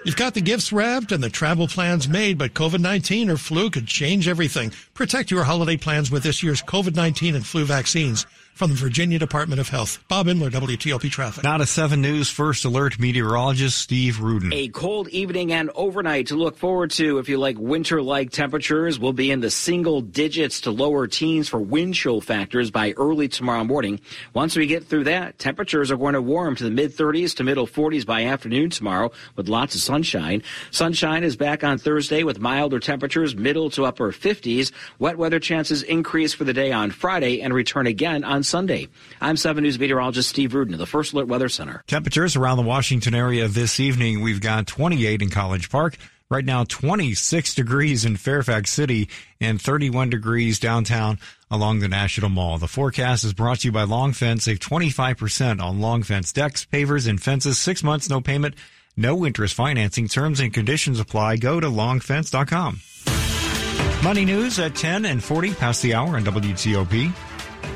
You've 0.03 0.17
got 0.17 0.33
the 0.33 0.41
gifts 0.41 0.73
wrapped 0.73 1.13
and 1.13 1.23
the 1.23 1.29
travel 1.29 1.69
plans 1.69 2.09
made, 2.09 2.39
but 2.39 2.55
COVID-19 2.55 3.29
or 3.29 3.37
flu 3.37 3.69
could 3.69 3.87
change 3.87 4.29
everything. 4.29 4.73
Protect 4.95 5.31
your 5.31 5.45
holiday 5.45 5.77
plans 5.77 6.11
with 6.11 6.23
this 6.23 6.43
year's 6.43 6.63
COVID-19 6.63 7.35
and 7.35 7.47
flu 7.47 7.67
vaccines 7.67 8.25
from 8.61 8.69
the 8.69 8.77
Virginia 8.77 9.19
Department 9.19 9.59
of 9.59 9.71
Health. 9.71 10.05
Bob 10.07 10.27
Himmler, 10.27 10.51
WTOP 10.51 11.11
Traffic. 11.11 11.43
Now 11.45 11.57
to 11.57 11.65
7 11.65 12.03
News 12.03 12.29
First 12.29 12.67
Alert 12.67 12.99
meteorologist 13.01 13.79
Steve 13.79 14.21
Rudin. 14.21 14.53
A 14.53 14.69
cold 14.69 15.09
evening 15.09 15.51
and 15.51 15.71
overnight 15.75 16.27
to 16.27 16.35
look 16.35 16.59
forward 16.59 16.91
to 16.91 17.17
if 17.17 17.31
you 17.31 17.39
like 17.39 17.57
winter-like 17.59 18.33
temperatures. 18.33 18.99
We'll 18.99 19.15
be 19.15 19.31
in 19.31 19.41
the 19.41 19.51
single 19.51 20.03
digits 20.03 20.61
to 20.63 20.73
lower 20.73 21.07
teens 21.07 21.49
for 21.49 21.59
wind 21.59 21.95
chill 21.95 22.21
factors 22.21 22.71
by 22.71 22.93
early 22.99 23.29
tomorrow 23.29 23.65
morning. 23.65 23.99
Once 24.35 24.57
we 24.57 24.67
get 24.67 24.85
through 24.85 25.05
that, 25.05 25.39
temperatures 25.39 25.91
are 25.91 25.97
going 25.97 26.13
to 26.13 26.21
warm 26.21 26.55
to 26.57 26.65
the 26.65 26.71
mid 26.71 26.93
30s 26.93 27.35
to 27.37 27.45
middle 27.45 27.67
40s 27.67 28.05
by 28.05 28.27
afternoon 28.27 28.69
tomorrow 28.69 29.11
with 29.37 29.49
lots 29.49 29.75
of 29.75 29.81
sunshine. 29.81 30.43
Sunshine 30.71 31.25
is 31.25 31.35
back 31.35 31.65
on 31.65 31.79
Thursday 31.79 32.25
with 32.25 32.41
milder 32.41 32.79
temperatures, 32.79 33.35
middle 33.35 33.71
to 33.71 33.87
upper 33.87 34.13
50s. 34.13 34.71
Wet 34.99 35.17
weather 35.17 35.41
chances 35.41 35.83
increase 35.83 36.35
for 36.35 36.45
the 36.45 36.53
day 36.53 36.73
on 36.73 36.91
Friday 36.91 37.41
and 37.41 37.55
return 37.55 37.87
again 37.87 38.23
on 38.23 38.43
Sunday. 38.51 38.89
I'm 39.21 39.37
7 39.37 39.63
News 39.63 39.79
meteorologist 39.79 40.29
Steve 40.29 40.53
Rudin 40.55 40.75
of 40.75 40.79
the 40.79 40.87
First 40.87 41.13
Alert 41.13 41.29
Weather 41.29 41.49
Center. 41.49 41.83
Temperatures 41.87 42.37
around 42.37 42.57
the 42.57 42.65
Washington 42.65 43.15
area 43.15 43.49
this 43.49 43.81
evening. 43.81 44.21
We've 44.21 44.41
got 44.41 44.67
28 44.67 45.23
in 45.23 45.31
College 45.31 45.71
Park. 45.71 45.97
Right 46.29 46.45
now, 46.45 46.63
26 46.63 47.57
degrees 47.57 48.05
in 48.05 48.17
Fairfax 48.17 48.71
City 48.71 49.09
and 49.41 49.61
31 49.61 50.11
degrees 50.11 50.61
downtown 50.61 51.19
along 51.51 51.81
the 51.81 51.89
National 51.89 52.29
Mall. 52.29 52.57
The 52.59 52.69
forecast 52.69 53.25
is 53.25 53.33
brought 53.33 53.61
to 53.61 53.69
you 53.69 53.73
by 53.73 53.83
Long 53.83 54.13
Fence. 54.13 54.45
Save 54.45 54.61
25% 54.61 55.61
on 55.61 55.81
Long 55.81 56.05
Fence 56.05 56.33
decks, 56.33 56.65
pavers, 56.65 57.09
and 57.09 57.21
fences. 57.21 57.59
Six 57.59 57.83
months, 57.83 58.09
no 58.09 58.21
payment, 58.21 58.55
no 58.97 59.27
interest 59.27 59.55
financing. 59.55 60.07
Terms 60.07 60.39
and 60.39 60.55
conditions 60.55 61.01
apply. 61.01 61.37
Go 61.39 61.59
to 61.59 61.67
longfence.com. 61.67 62.81
Money 64.05 64.25
news 64.25 64.59
at 64.61 64.77
10 64.77 65.07
and 65.07 65.23
40 65.23 65.55
past 65.55 65.83
the 65.83 65.95
hour 65.95 66.17
on 66.17 66.25
WTOP. 66.25 67.13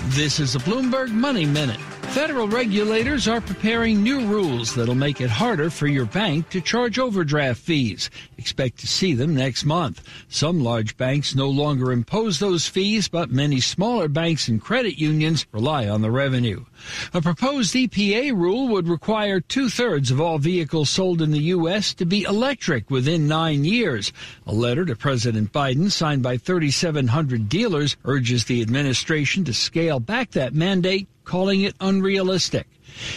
This 0.08 0.40
is 0.40 0.54
a 0.54 0.60
Bloomberg 0.60 1.10
Money 1.10 1.46
Minute. 1.46 1.80
Federal 2.14 2.46
regulators 2.46 3.26
are 3.26 3.40
preparing 3.40 4.00
new 4.00 4.24
rules 4.26 4.74
that'll 4.74 4.94
make 4.94 5.20
it 5.20 5.30
harder 5.30 5.68
for 5.68 5.88
your 5.88 6.04
bank 6.04 6.48
to 6.50 6.60
charge 6.60 6.98
overdraft 6.98 7.60
fees. 7.60 8.08
Expect 8.38 8.78
to 8.78 8.86
see 8.86 9.14
them 9.14 9.34
next 9.34 9.64
month. 9.64 10.06
Some 10.28 10.62
large 10.62 10.96
banks 10.96 11.34
no 11.34 11.48
longer 11.48 11.90
impose 11.90 12.38
those 12.38 12.68
fees, 12.68 13.08
but 13.08 13.32
many 13.32 13.58
smaller 13.58 14.06
banks 14.06 14.46
and 14.46 14.62
credit 14.62 14.96
unions 14.96 15.44
rely 15.50 15.88
on 15.88 16.02
the 16.02 16.10
revenue. 16.12 16.64
A 17.12 17.20
proposed 17.20 17.74
EPA 17.74 18.32
rule 18.32 18.68
would 18.68 18.88
require 18.88 19.40
two 19.40 19.68
thirds 19.68 20.10
of 20.10 20.20
all 20.20 20.38
vehicles 20.38 20.90
sold 20.90 21.22
in 21.22 21.30
the 21.30 21.38
U.S. 21.38 21.94
to 21.94 22.04
be 22.04 22.22
electric 22.22 22.90
within 22.90 23.26
nine 23.26 23.64
years. 23.64 24.12
A 24.46 24.54
letter 24.54 24.84
to 24.84 24.96
President 24.96 25.52
Biden 25.52 25.90
signed 25.90 26.22
by 26.22 26.36
3,700 26.36 27.48
dealers 27.48 27.96
urges 28.04 28.44
the 28.44 28.62
administration 28.62 29.44
to 29.44 29.54
scale 29.54 30.00
back 30.00 30.30
that 30.32 30.54
mandate 30.54 31.08
calling 31.24 31.62
it 31.62 31.74
unrealistic. 31.80 32.66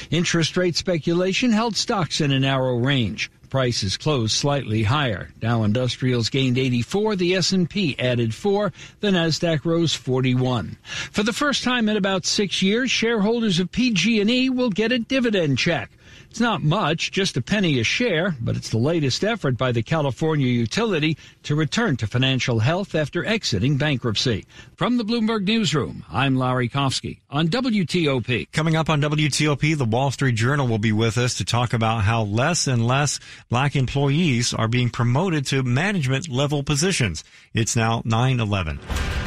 Interest 0.09 0.55
rate 0.57 0.75
speculation 0.75 1.51
held 1.51 1.75
stocks 1.75 2.21
in 2.21 2.31
a 2.31 2.39
narrow 2.39 2.77
range. 2.77 3.29
Prices 3.49 3.95
closed 3.95 4.33
slightly 4.33 4.83
higher. 4.83 5.29
Dow 5.39 5.63
Industrials 5.63 6.29
gained 6.29 6.57
84, 6.57 7.15
the 7.15 7.35
S&P 7.35 7.97
added 7.97 8.35
4, 8.35 8.73
the 8.99 9.09
Nasdaq 9.09 9.63
rose 9.63 9.93
41. 9.93 10.77
For 11.11 11.23
the 11.23 11.33
first 11.33 11.63
time 11.63 11.87
in 11.87 11.95
about 11.95 12.25
6 12.25 12.61
years, 12.61 12.91
shareholders 12.91 13.59
of 13.59 13.71
PG&E 13.71 14.49
will 14.49 14.69
get 14.69 14.91
a 14.91 14.99
dividend 14.99 15.57
check. 15.57 15.89
It's 16.37 16.41
not 16.43 16.61
much, 16.61 17.09
just 17.11 17.35
a 17.35 17.41
penny 17.41 17.79
a 17.79 17.83
share, 17.83 18.35
but 18.39 18.55
it's 18.55 18.69
the 18.69 18.77
latest 18.77 19.23
effort 19.23 19.57
by 19.57 19.71
the 19.71 19.81
California 19.81 20.45
utility 20.45 21.17
to 21.41 21.55
return 21.55 21.97
to 21.97 22.05
financial 22.05 22.59
health 22.59 22.93
after 22.93 23.25
exiting 23.25 23.77
bankruptcy. 23.77 24.45
From 24.75 24.97
the 24.97 25.03
Bloomberg 25.03 25.45
Newsroom, 25.45 26.05
I'm 26.11 26.35
Larry 26.35 26.69
Kofsky 26.69 27.21
on 27.31 27.47
WTOP. 27.47 28.51
Coming 28.51 28.75
up 28.75 28.87
on 28.87 29.01
WTOP, 29.01 29.75
the 29.75 29.85
Wall 29.85 30.11
Street 30.11 30.35
Journal 30.35 30.67
will 30.67 30.77
be 30.77 30.91
with 30.91 31.17
us 31.17 31.33
to 31.37 31.43
talk 31.43 31.73
about 31.73 32.03
how 32.03 32.21
less 32.21 32.67
and 32.67 32.85
less 32.85 33.19
black 33.49 33.75
employees 33.75 34.53
are 34.53 34.67
being 34.67 34.91
promoted 34.91 35.47
to 35.47 35.63
management 35.63 36.29
level 36.29 36.61
positions. 36.61 37.23
It's 37.55 37.75
now 37.75 38.03
9-11. 38.03 39.26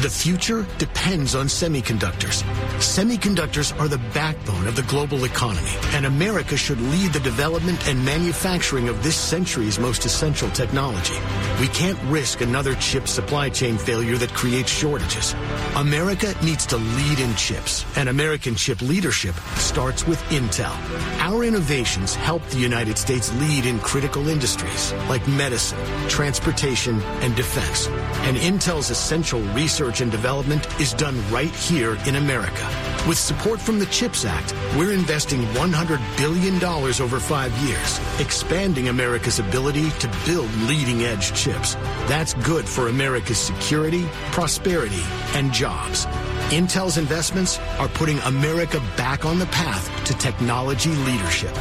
The 0.00 0.08
future 0.08 0.64
depends 0.78 1.34
on 1.34 1.46
semiconductors. 1.46 2.44
Semiconductors 2.78 3.76
are 3.80 3.88
the 3.88 3.98
backbone 4.14 4.68
of 4.68 4.76
the 4.76 4.84
global 4.84 5.24
economy, 5.24 5.72
and 5.86 6.06
America 6.06 6.56
should 6.56 6.80
lead 6.80 7.12
the 7.12 7.18
development 7.18 7.88
and 7.88 8.04
manufacturing 8.04 8.88
of 8.88 9.02
this 9.02 9.16
century's 9.16 9.80
most 9.80 10.04
essential 10.04 10.48
technology. 10.50 11.16
We 11.60 11.66
can't 11.66 11.98
risk 12.04 12.42
another 12.42 12.76
chip 12.76 13.08
supply 13.08 13.48
chain 13.50 13.76
failure 13.76 14.16
that 14.18 14.32
creates 14.34 14.70
shortages. 14.70 15.34
America 15.74 16.32
needs 16.44 16.64
to 16.66 16.76
lead 16.76 17.18
in 17.18 17.34
chips, 17.34 17.84
and 17.96 18.08
American 18.08 18.54
chip 18.54 18.80
leadership 18.80 19.34
starts 19.56 20.06
with 20.06 20.22
Intel. 20.30 20.76
Our 21.18 21.42
innovations 21.42 22.14
help 22.14 22.46
the 22.50 22.58
United 22.60 22.98
States 22.98 23.34
lead 23.40 23.66
in 23.66 23.80
critical 23.80 24.28
industries 24.28 24.92
like 25.08 25.26
medicine, 25.26 25.84
transportation, 26.08 27.02
and 27.20 27.34
defense. 27.34 27.88
And 28.28 28.36
Intel's 28.36 28.90
essential 28.90 29.40
research 29.54 29.87
research 29.88 30.02
and 30.02 30.12
development 30.12 30.80
is 30.80 30.92
done 30.92 31.16
right 31.30 31.54
here 31.54 31.96
in 32.06 32.16
America. 32.16 32.68
With 33.06 33.16
support 33.16 33.58
from 33.58 33.78
the 33.78 33.86
CHIPS 33.86 34.26
Act, 34.26 34.52
we're 34.76 34.92
investing 34.92 35.40
$100 35.54 35.98
billion 36.18 36.62
over 36.62 37.18
five 37.18 37.52
years, 37.66 38.20
expanding 38.20 38.88
America's 38.88 39.38
ability 39.38 39.90
to 40.00 40.08
build 40.26 40.52
leading 40.68 41.04
edge 41.04 41.32
chips. 41.32 41.74
That's 42.06 42.34
good 42.34 42.68
for 42.68 42.88
America's 42.88 43.38
security, 43.38 44.06
prosperity, 44.32 45.02
and 45.34 45.52
jobs. 45.52 46.04
Intel's 46.50 46.98
investments 46.98 47.58
are 47.78 47.88
putting 47.88 48.18
America 48.20 48.80
back 48.96 49.24
on 49.24 49.38
the 49.38 49.46
path 49.46 49.88
to 50.04 50.12
technology 50.18 50.90
leadership. 50.90 51.54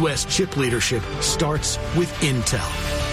U.S. 0.00 0.24
chip 0.24 0.56
leadership 0.56 1.02
starts 1.20 1.76
with 1.94 2.10
Intel. 2.20 3.09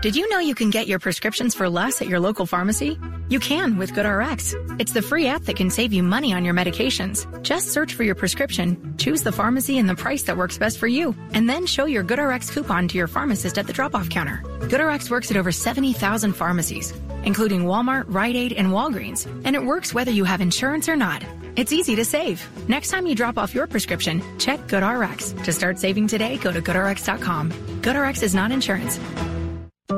Did 0.00 0.16
you 0.16 0.30
know 0.30 0.38
you 0.38 0.54
can 0.54 0.70
get 0.70 0.86
your 0.86 0.98
prescriptions 0.98 1.54
for 1.54 1.68
less 1.68 2.00
at 2.00 2.08
your 2.08 2.20
local 2.20 2.46
pharmacy? 2.46 2.98
You 3.28 3.38
can 3.38 3.76
with 3.76 3.92
GoodRx. 3.92 4.80
It's 4.80 4.92
the 4.92 5.02
free 5.02 5.26
app 5.26 5.42
that 5.42 5.56
can 5.56 5.68
save 5.68 5.92
you 5.92 6.02
money 6.02 6.32
on 6.32 6.42
your 6.42 6.54
medications. 6.54 7.26
Just 7.42 7.68
search 7.68 7.92
for 7.92 8.02
your 8.02 8.14
prescription, 8.14 8.94
choose 8.96 9.22
the 9.22 9.30
pharmacy 9.30 9.76
and 9.76 9.86
the 9.86 9.94
price 9.94 10.22
that 10.22 10.38
works 10.38 10.56
best 10.56 10.78
for 10.78 10.86
you, 10.86 11.14
and 11.34 11.46
then 11.46 11.66
show 11.66 11.84
your 11.84 12.02
GoodRx 12.02 12.50
coupon 12.50 12.88
to 12.88 12.96
your 12.96 13.08
pharmacist 13.08 13.58
at 13.58 13.66
the 13.66 13.74
drop-off 13.74 14.08
counter. 14.08 14.40
GoodRx 14.60 15.10
works 15.10 15.30
at 15.30 15.36
over 15.36 15.52
70,000 15.52 16.32
pharmacies, 16.32 16.94
including 17.24 17.64
Walmart, 17.64 18.04
Rite 18.08 18.36
Aid, 18.36 18.54
and 18.54 18.68
Walgreens, 18.68 19.26
and 19.44 19.54
it 19.54 19.62
works 19.62 19.92
whether 19.92 20.10
you 20.10 20.24
have 20.24 20.40
insurance 20.40 20.88
or 20.88 20.96
not. 20.96 21.22
It's 21.56 21.74
easy 21.74 21.94
to 21.96 22.06
save. 22.06 22.42
Next 22.70 22.88
time 22.88 23.06
you 23.06 23.14
drop 23.14 23.36
off 23.36 23.54
your 23.54 23.66
prescription, 23.66 24.22
check 24.38 24.60
GoodRx. 24.60 25.44
To 25.44 25.52
start 25.52 25.78
saving 25.78 26.06
today, 26.06 26.38
go 26.38 26.50
to 26.50 26.62
GoodRx.com. 26.62 27.52
GoodRx 27.82 28.22
is 28.22 28.34
not 28.34 28.50
insurance. 28.50 28.98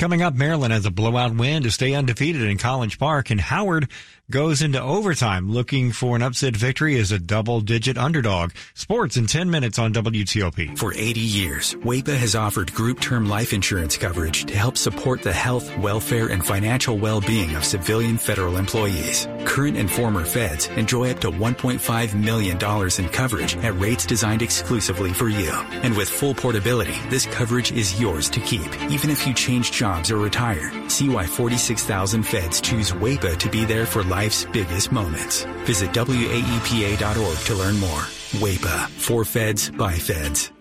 Coming 0.00 0.22
up, 0.22 0.32
Maryland 0.34 0.72
has 0.72 0.86
a 0.86 0.90
blowout 0.90 1.34
win 1.34 1.62
to 1.64 1.70
stay 1.70 1.92
undefeated 1.92 2.40
in 2.40 2.56
College 2.56 2.98
Park, 2.98 3.28
and 3.28 3.38
Howard 3.38 3.90
goes 4.30 4.62
into 4.62 4.80
overtime 4.80 5.50
looking 5.50 5.90
for 5.90 6.14
an 6.14 6.22
upset 6.22 6.56
victory 6.56 6.98
as 7.00 7.10
a 7.10 7.18
double-digit 7.18 7.98
underdog. 7.98 8.52
Sports 8.74 9.16
in 9.16 9.26
10 9.26 9.50
minutes 9.50 9.78
on 9.78 9.92
WTOP. 9.92 10.78
For 10.78 10.94
80 10.94 11.20
years, 11.20 11.74
WAEPA 11.76 12.16
has 12.16 12.36
offered 12.36 12.72
group 12.72 13.00
term 13.00 13.28
life 13.28 13.52
insurance 13.52 13.96
coverage 13.96 14.44
to 14.44 14.56
help 14.56 14.76
support 14.76 15.22
the 15.22 15.32
health, 15.32 15.76
welfare, 15.78 16.28
and 16.28 16.44
financial 16.44 16.96
well-being 16.96 17.56
of 17.56 17.64
civilian 17.64 18.18
federal 18.18 18.56
employees. 18.56 19.26
Current 19.44 19.76
and 19.76 19.90
former 19.90 20.24
feds 20.24 20.68
enjoy 20.68 21.10
up 21.10 21.20
to 21.20 21.30
$1.5 21.30 22.14
million 22.14 22.56
in 22.98 23.08
coverage 23.12 23.56
at 23.56 23.78
rates 23.80 24.06
designed 24.06 24.42
exclusively 24.42 25.12
for 25.12 25.28
you. 25.28 25.50
And 25.82 25.96
with 25.96 26.08
full 26.08 26.34
portability, 26.34 26.96
this 27.08 27.26
coverage 27.26 27.72
is 27.72 28.00
yours 28.00 28.30
to 28.30 28.40
keep, 28.40 28.70
even 28.90 29.10
if 29.10 29.26
you 29.26 29.34
change 29.34 29.72
jobs 29.72 30.10
or 30.12 30.18
retire. 30.18 30.72
See 30.88 31.08
why 31.08 31.26
46,000 31.26 32.22
feds 32.22 32.60
choose 32.60 32.92
WAEPA 32.92 33.36
to 33.38 33.48
be 33.50 33.64
there 33.64 33.86
for 33.86 34.04
life's 34.20 34.44
biggest 34.52 34.92
moments. 34.92 35.44
Visit 35.64 35.90
WAEPA.org 35.92 37.38
to 37.48 37.54
learn 37.54 37.76
more. 37.80 38.04
WAEPA. 38.42 38.78
For 39.06 39.24
feds, 39.24 39.70
by 39.70 39.94
feds. 39.94 40.52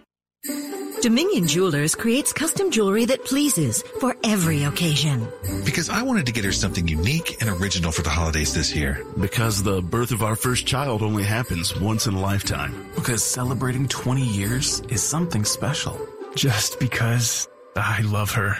Dominion 1.01 1.45
Jewelers 1.47 1.93
creates 1.95 2.31
custom 2.33 2.71
jewelry 2.71 3.05
that 3.05 3.23
pleases 3.25 3.83
for 4.01 4.15
every 4.23 4.63
occasion. 4.63 5.27
Because 5.65 5.89
I 5.89 6.01
wanted 6.03 6.25
to 6.27 6.33
get 6.33 6.45
her 6.45 6.51
something 6.53 6.87
unique 6.87 7.41
and 7.41 7.49
original 7.49 7.91
for 7.91 8.01
the 8.01 8.09
holidays 8.09 8.53
this 8.53 8.73
year. 8.75 9.03
Because 9.19 9.63
the 9.63 9.81
birth 9.81 10.11
of 10.11 10.23
our 10.23 10.35
first 10.35 10.65
child 10.65 11.01
only 11.01 11.23
happens 11.23 11.75
once 11.79 12.07
in 12.07 12.13
a 12.15 12.19
lifetime. 12.19 12.73
Because 12.95 13.23
celebrating 13.23 13.87
20 13.87 14.21
years 14.21 14.81
is 14.89 15.01
something 15.03 15.43
special. 15.45 15.95
Just 16.35 16.79
because 16.79 17.47
I 17.75 18.01
love 18.01 18.31
her. 18.31 18.57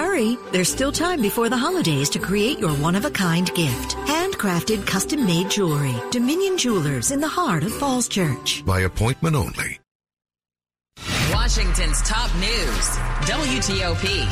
Hurry! 0.00 0.38
There's 0.50 0.72
still 0.72 0.92
time 0.92 1.20
before 1.20 1.50
the 1.50 1.58
holidays 1.58 2.08
to 2.10 2.18
create 2.18 2.58
your 2.58 2.70
one-of-a-kind 2.70 3.54
gift. 3.54 3.96
Handcrafted, 4.06 4.86
custom-made 4.86 5.50
jewelry. 5.50 5.94
Dominion 6.10 6.56
Jewelers 6.56 7.10
in 7.10 7.20
the 7.20 7.28
heart 7.28 7.64
of 7.64 7.74
Falls 7.74 8.08
Church. 8.08 8.64
By 8.64 8.80
appointment 8.80 9.36
only. 9.36 9.78
Washington's 11.30 12.00
top 12.00 12.34
news. 12.36 12.86
WTOP. 13.28 14.26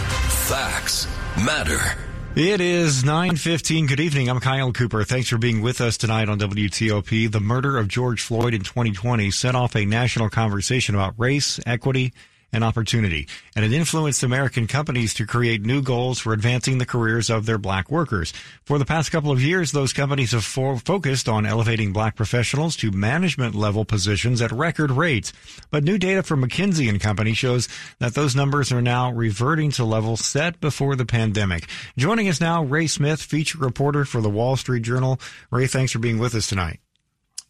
Facts 0.49 1.07
matter. 1.45 1.99
It 2.35 2.63
is 2.63 3.05
9:15. 3.05 3.89
Good 3.89 4.01
evening. 4.01 4.31
I'm 4.31 4.41
Kyle 4.41 4.73
Cooper. 4.73 5.05
Thanks 5.05 5.29
for 5.29 5.37
being 5.37 5.61
with 5.61 5.83
us 5.83 5.99
tonight 5.99 6.31
on 6.31 6.39
WTOP. 6.39 7.31
The 7.31 7.41
murder 7.41 7.77
of 7.77 7.89
George 7.89 8.23
Floyd 8.23 8.55
in 8.55 8.63
2020 8.63 9.31
set 9.31 9.55
off 9.55 9.77
a 9.77 9.85
national 9.85 10.31
conversation 10.31 10.95
about 10.95 11.13
race, 11.19 11.61
equity, 11.67 12.15
and 12.53 12.65
opportunity, 12.65 13.29
and 13.55 13.65
it 13.65 13.73
influenced 13.73 14.23
American 14.23 14.67
companies 14.67 15.13
to 15.15 15.27
create 15.27 15.63
new 15.63 15.83
goals 15.83 16.19
for 16.19 16.33
advancing 16.33 16.79
the 16.79 16.87
careers 16.87 17.29
of 17.29 17.47
their 17.47 17.59
black 17.59 17.91
workers. 17.91 18.33
For 18.65 18.79
the 18.79 18.85
past 18.85 19.11
couple 19.11 19.31
of 19.31 19.43
years, 19.43 19.73
those 19.73 19.93
companies 19.93 20.33
have 20.33 20.45
focused 20.45 21.29
on 21.29 21.45
elevating 21.47 21.93
black 21.93 22.17
professionals 22.17 22.77
to 22.77 22.91
management 22.91 23.55
level 23.55 23.85
positions 23.85 24.41
at 24.41 24.53
record 24.53 24.91
rates. 24.91 25.33
But 25.71 25.85
new 25.85 25.99
data 25.99 26.23
from 26.23 26.43
McKinsey 26.43 26.89
and 26.89 27.01
Company 27.01 27.35
shows 27.35 27.69
that 27.99 28.15
those 28.15 28.35
numbers 28.35 28.73
are 28.73 28.83
now 28.83 29.13
reverting 29.13 29.71
to 29.73 29.85
levels 29.85 30.25
set 30.25 30.61
before 30.61 30.97
the 30.97 31.07
pandemic. 31.07 31.69
Joining 31.97 32.29
us 32.29 32.41
now, 32.41 32.65
Ray 32.65 32.87
Smith, 32.87 33.21
feature 33.21 33.59
reporter 33.59 34.05
for 34.05 34.21
the 34.21 34.31
Wall 34.31 34.57
Street 34.57 34.83
Journal. 34.83 35.21
Ray, 35.51 35.67
thanks 35.67 35.93
for 35.93 35.99
being 35.99 36.19
with 36.19 36.35
us 36.35 36.47
tonight. 36.47 36.81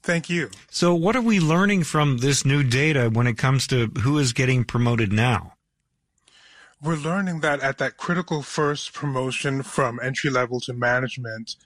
Thank 0.03 0.31
you. 0.31 0.51
So, 0.71 0.95
what 0.95 1.17
are 1.17 1.23
we 1.23 1.41
learning 1.41 1.85
from 1.85 2.19
this 2.19 2.45
new 2.45 2.63
data 2.63 3.11
when 3.13 3.27
it 3.27 3.37
comes 3.37 3.67
to 3.69 3.89
who 4.03 4.19
is 4.19 4.33
getting 4.33 4.65
promoted 4.65 5.13
now? 5.13 5.55
We're 6.81 6.97
learning 6.97 7.41
that 7.41 7.61
at 7.61 7.79
that 7.79 7.97
critical 7.97 8.43
first 8.43 8.93
promotion 8.93 9.63
from 9.63 9.99
entry 10.01 10.31
level 10.31 10.61
to 10.61 10.73
management, 10.73 11.57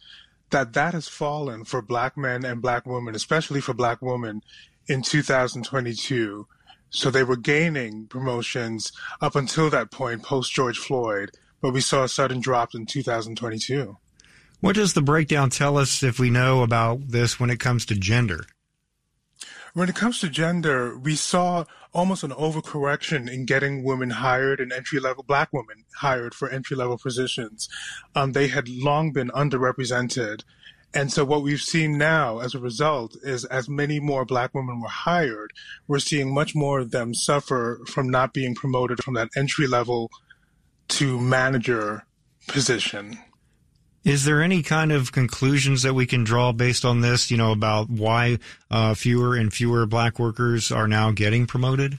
that 0.51 0.73
that 0.73 0.95
has 0.95 1.07
fallen 1.07 1.65
for 1.65 1.83
black 1.83 2.17
men 2.17 2.45
and 2.45 2.63
black 2.63 2.87
women, 2.87 3.15
especially 3.15 3.61
for 3.61 3.75
black 3.75 4.01
women 4.01 4.41
in 4.89 5.03
2022. 5.03 6.47
So 6.89 7.11
they 7.11 7.25
were 7.25 7.37
gaining 7.37 8.07
promotions 8.07 8.93
up 9.21 9.37
until 9.37 9.69
that 9.71 9.91
point 9.91 10.23
post 10.23 10.53
George 10.53 10.79
Floyd, 10.79 11.31
but 11.61 11.73
we 11.73 11.81
saw 11.81 12.05
a 12.05 12.09
sudden 12.09 12.41
drop 12.41 12.75
in 12.75 12.87
2022. 12.87 13.97
What 14.63 14.77
does 14.77 14.93
the 14.93 15.03
breakdown 15.03 15.51
tell 15.51 15.77
us 15.77 16.05
if 16.05 16.21
we 16.21 16.31
know 16.31 16.63
about 16.63 17.09
this 17.09 17.41
when 17.41 17.51
it 17.51 17.59
comes 17.59 17.85
to 17.87 17.97
gender? 17.97 18.45
When 19.75 19.89
it 19.89 19.97
comes 19.97 20.21
to 20.21 20.29
gender, 20.29 20.97
we 20.97 21.17
saw 21.17 21.65
almost 21.93 22.23
an 22.23 22.31
overcorrection 22.31 23.29
in 23.29 23.45
getting 23.45 23.83
women 23.83 24.11
hired 24.11 24.61
and 24.61 24.73
entry 24.73 25.01
level, 25.01 25.25
black 25.25 25.53
women 25.53 25.85
hired 25.97 26.33
for 26.33 26.49
entry 26.49 26.77
level 26.77 26.97
positions. 26.97 27.69
Um, 28.15 28.35
they 28.35 28.47
had 28.47 28.69
long 28.69 29.11
been 29.11 29.31
underrepresented. 29.31 30.45
And 30.95 31.13
so 31.13 31.25
what 31.25 31.43
we've 31.43 31.61
seen 31.61 31.99
now 31.99 32.39
as 32.39 32.55
a 32.55 32.61
result 32.61 33.17
is 33.25 33.45
as 33.47 33.69
many 33.69 33.99
more 33.99 34.25
black 34.25 34.55
women 34.55 34.81
were 34.81 34.87
hired, 34.87 35.53
we're 35.89 35.99
seeing 35.99 36.33
much 36.33 36.55
more 36.55 36.79
of 36.79 36.93
them 36.93 37.15
suffer 37.15 37.81
from 37.89 38.09
not 38.09 38.33
being 38.33 38.55
promoted 38.55 39.03
from 39.03 39.15
that 39.15 39.31
entry 39.35 39.67
level 39.67 40.09
to 40.87 41.19
manager 41.19 42.07
position. 42.47 43.19
Is 44.05 44.25
there 44.25 44.43
any 44.43 44.63
kind 44.63 44.91
of 44.91 45.13
conclusions 45.13 45.83
that 45.83 45.95
we 45.95 46.07
can 46.07 46.25
draw 46.25 46.53
based 46.53 46.85
on 46.85 47.01
this, 47.01 47.31
you 47.31 47.37
know, 47.37 47.53
about 47.53 47.89
why 47.89 48.39
uh, 48.71 48.95
fewer 48.95 49.37
and 49.37 49.53
fewer 49.53 49.87
black 49.87 50.19
workers 50.19 50.73
are 50.73 50.89
now 50.89 51.13
getting 51.13 51.47
promoted? 51.47 51.99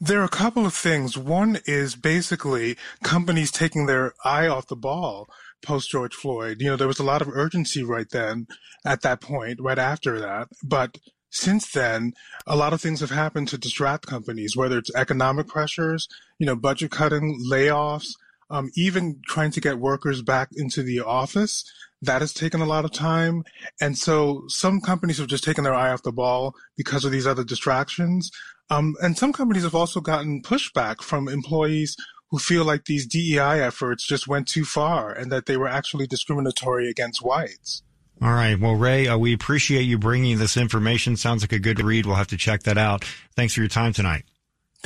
There 0.00 0.20
are 0.20 0.24
a 0.24 0.28
couple 0.28 0.66
of 0.66 0.74
things. 0.74 1.16
One 1.16 1.58
is 1.64 1.96
basically 1.96 2.76
companies 3.02 3.50
taking 3.50 3.86
their 3.86 4.12
eye 4.24 4.46
off 4.46 4.68
the 4.68 4.76
ball 4.76 5.28
post 5.62 5.90
George 5.90 6.14
Floyd. 6.14 6.58
You 6.60 6.68
know, 6.68 6.76
there 6.76 6.86
was 6.86 6.98
a 6.98 7.04
lot 7.04 7.22
of 7.22 7.28
urgency 7.28 7.82
right 7.82 8.08
then 8.08 8.46
at 8.84 9.02
that 9.02 9.20
point, 9.20 9.58
right 9.60 9.78
after 9.78 10.20
that. 10.20 10.48
But 10.62 10.98
since 11.30 11.70
then, 11.70 12.12
a 12.46 12.56
lot 12.56 12.72
of 12.72 12.80
things 12.80 13.00
have 13.00 13.10
happened 13.10 13.48
to 13.48 13.58
distract 13.58 14.06
companies, 14.06 14.56
whether 14.56 14.78
it's 14.78 14.94
economic 14.94 15.48
pressures, 15.48 16.08
you 16.38 16.46
know, 16.46 16.56
budget 16.56 16.90
cutting, 16.90 17.40
layoffs, 17.50 18.14
um, 18.50 18.70
even 18.76 19.20
trying 19.26 19.50
to 19.52 19.60
get 19.60 19.78
workers 19.78 20.22
back 20.22 20.48
into 20.56 20.82
the 20.82 21.00
office, 21.00 21.64
that 22.02 22.20
has 22.20 22.32
taken 22.32 22.60
a 22.60 22.66
lot 22.66 22.84
of 22.84 22.92
time. 22.92 23.44
And 23.80 23.96
so 23.96 24.44
some 24.48 24.80
companies 24.80 25.18
have 25.18 25.28
just 25.28 25.44
taken 25.44 25.64
their 25.64 25.74
eye 25.74 25.92
off 25.92 26.02
the 26.02 26.12
ball 26.12 26.54
because 26.76 27.04
of 27.04 27.12
these 27.12 27.26
other 27.26 27.44
distractions. 27.44 28.30
Um, 28.68 28.94
and 29.00 29.16
some 29.16 29.32
companies 29.32 29.62
have 29.62 29.74
also 29.74 30.00
gotten 30.00 30.42
pushback 30.42 31.00
from 31.00 31.28
employees 31.28 31.96
who 32.30 32.38
feel 32.38 32.64
like 32.64 32.84
these 32.84 33.06
DEI 33.06 33.60
efforts 33.62 34.04
just 34.06 34.26
went 34.26 34.48
too 34.48 34.64
far 34.64 35.12
and 35.12 35.30
that 35.30 35.46
they 35.46 35.56
were 35.56 35.68
actually 35.68 36.06
discriminatory 36.06 36.90
against 36.90 37.24
whites. 37.24 37.82
All 38.20 38.32
right. 38.32 38.58
Well, 38.58 38.74
Ray, 38.74 39.06
uh, 39.06 39.18
we 39.18 39.34
appreciate 39.34 39.82
you 39.82 39.98
bringing 39.98 40.38
this 40.38 40.56
information. 40.56 41.16
Sounds 41.16 41.42
like 41.42 41.52
a 41.52 41.58
good 41.58 41.80
read. 41.80 42.06
We'll 42.06 42.16
have 42.16 42.28
to 42.28 42.36
check 42.36 42.62
that 42.64 42.78
out. 42.78 43.04
Thanks 43.36 43.54
for 43.54 43.60
your 43.60 43.68
time 43.68 43.92
tonight. 43.92 44.24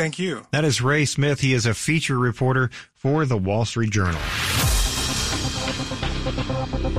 Thank 0.01 0.19
you. 0.19 0.47
That 0.51 0.65
is 0.65 0.81
Ray 0.81 1.05
Smith. 1.05 1.41
He 1.41 1.53
is 1.53 1.67
a 1.67 1.75
feature 1.75 2.19
reporter 2.19 2.71
for 2.95 3.27
the 3.27 3.37
Wall 3.37 3.67
Street 3.67 3.91
Journal. 3.91 4.19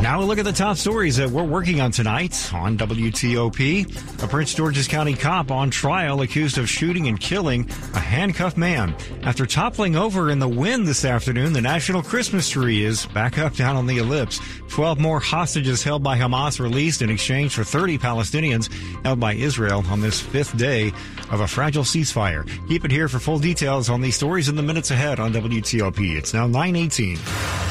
Now 0.02 0.20
we 0.20 0.26
look 0.26 0.40
at 0.40 0.46
the 0.46 0.52
top 0.52 0.78
stories 0.78 1.18
that 1.18 1.30
we're 1.30 1.44
working 1.44 1.80
on 1.80 1.92
tonight 1.92 2.54
on 2.54 2.78
WTOP. 2.78 4.24
A 4.24 4.28
Prince 4.28 4.54
George's 4.54 4.88
County 4.88 5.14
cop 5.14 5.52
on 5.52 5.70
trial 5.70 6.22
accused 6.22 6.58
of 6.58 6.68
shooting 6.68 7.08
and 7.08 7.20
killing 7.20 7.70
a 7.94 8.00
handcuffed 8.00 8.58
man. 8.58 8.96
After 9.24 9.46
toppling 9.46 9.96
over 9.96 10.30
in 10.30 10.40
the 10.40 10.50
wind 10.50 10.88
this 10.88 11.06
afternoon, 11.06 11.54
the 11.54 11.62
national 11.62 12.02
Christmas 12.02 12.50
tree 12.50 12.84
is 12.84 13.06
back 13.08 13.38
up 13.38 13.56
down 13.56 13.76
on 13.76 13.86
the 13.86 14.00
ellipse. 14.00 14.40
Twelve 14.68 15.00
more 15.00 15.20
hostages 15.20 15.84
held 15.84 16.04
by 16.04 16.18
Hamas 16.18 16.60
released 16.60 17.02
in 17.02 17.10
exchange 17.10 17.54
for 17.54 17.64
30 17.64 17.98
Palestinians 17.98 18.72
held 19.04 19.20
by 19.20 19.34
Israel 19.34 19.84
on 19.90 20.02
this 20.02 20.20
fifth 20.20 20.58
day 20.58 20.92
of 21.30 21.42
a 21.42 21.48
fragile 21.48 21.84
ceasefire. 21.84 22.50
Keep 22.68 22.86
it 22.86 22.92
here 22.92 23.08
for 23.08 23.20
full 23.20 23.40
details 23.40 23.90
on 23.90 24.02
these 24.02 24.16
stories 24.16 24.50
in 24.50 24.56
the 24.56 24.64
minutes 24.64 24.92
ahead 24.92 25.20
on 25.20 25.32
WTOP. 25.32 26.18
It's 26.18 26.34
now 26.34 26.48
918. 26.48 27.71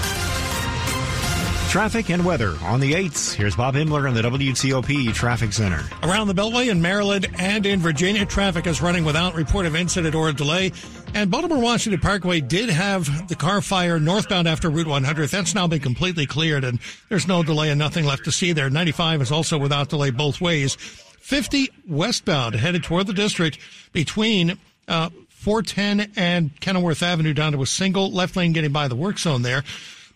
Traffic 1.70 2.10
and 2.10 2.24
weather 2.24 2.56
on 2.62 2.80
the 2.80 2.94
8th. 2.94 3.36
Here's 3.36 3.54
Bob 3.54 3.76
Himmler 3.76 4.08
in 4.08 4.14
the 4.14 4.22
WTOP 4.22 5.14
Traffic 5.14 5.52
Center. 5.52 5.84
Around 6.02 6.26
the 6.26 6.34
Beltway 6.34 6.68
in 6.68 6.82
Maryland 6.82 7.28
and 7.38 7.64
in 7.64 7.78
Virginia, 7.78 8.26
traffic 8.26 8.66
is 8.66 8.82
running 8.82 9.04
without 9.04 9.36
report 9.36 9.66
of 9.66 9.76
incident 9.76 10.16
or 10.16 10.32
delay. 10.32 10.72
And 11.14 11.30
Baltimore 11.30 11.60
Washington 11.60 12.00
Parkway 12.00 12.40
did 12.40 12.70
have 12.70 13.28
the 13.28 13.36
car 13.36 13.60
fire 13.60 14.00
northbound 14.00 14.48
after 14.48 14.68
Route 14.68 14.88
100. 14.88 15.28
That's 15.28 15.54
now 15.54 15.68
been 15.68 15.78
completely 15.78 16.26
cleared 16.26 16.64
and 16.64 16.80
there's 17.08 17.28
no 17.28 17.44
delay 17.44 17.70
and 17.70 17.78
nothing 17.78 18.04
left 18.04 18.24
to 18.24 18.32
see 18.32 18.52
there. 18.52 18.68
95 18.68 19.22
is 19.22 19.30
also 19.30 19.56
without 19.56 19.90
delay 19.90 20.10
both 20.10 20.40
ways. 20.40 20.74
50 20.74 21.70
westbound 21.88 22.56
headed 22.56 22.82
toward 22.82 23.06
the 23.06 23.12
district 23.12 23.60
between 23.92 24.58
uh, 24.88 25.10
410 25.28 26.14
and 26.16 26.60
Kenilworth 26.60 27.04
Avenue 27.04 27.32
down 27.32 27.52
to 27.52 27.62
a 27.62 27.66
single 27.66 28.10
left 28.10 28.34
lane 28.34 28.52
getting 28.52 28.72
by 28.72 28.88
the 28.88 28.96
work 28.96 29.20
zone 29.20 29.42
there. 29.42 29.62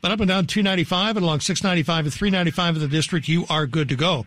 But 0.05 0.13
up 0.13 0.21
and 0.21 0.29
down 0.29 0.45
295 0.45 1.17
and 1.17 1.25
along 1.25 1.41
695 1.41 2.05
and 2.05 2.13
395 2.13 2.75
of 2.77 2.83
the 2.83 2.89
district, 2.89 3.27
you 3.27 3.47
are 3.49 3.67
good 3.67 3.89
to 3.89 3.97
go. 3.97 4.27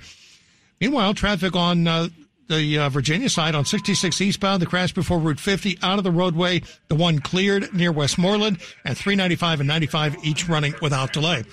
Meanwhile, 0.81 1.13
traffic 1.13 1.55
on 1.55 1.87
uh, 1.87 2.07
the 2.47 2.79
uh, 2.79 2.89
Virginia 2.89 3.29
side 3.29 3.53
on 3.53 3.63
66 3.63 4.19
eastbound, 4.19 4.59
the 4.59 4.65
crash 4.65 4.91
before 4.91 5.19
Route 5.19 5.39
50 5.39 5.77
out 5.83 5.99
of 5.99 6.03
the 6.03 6.09
roadway, 6.09 6.63
the 6.87 6.95
one 6.95 7.19
cleared 7.19 7.71
near 7.75 7.91
Westmoreland, 7.91 8.57
and 8.85 8.97
395 8.97 9.59
and 9.59 9.67
95 9.67 10.15
each 10.23 10.49
running 10.49 10.73
without 10.81 11.13
delay. 11.13 11.43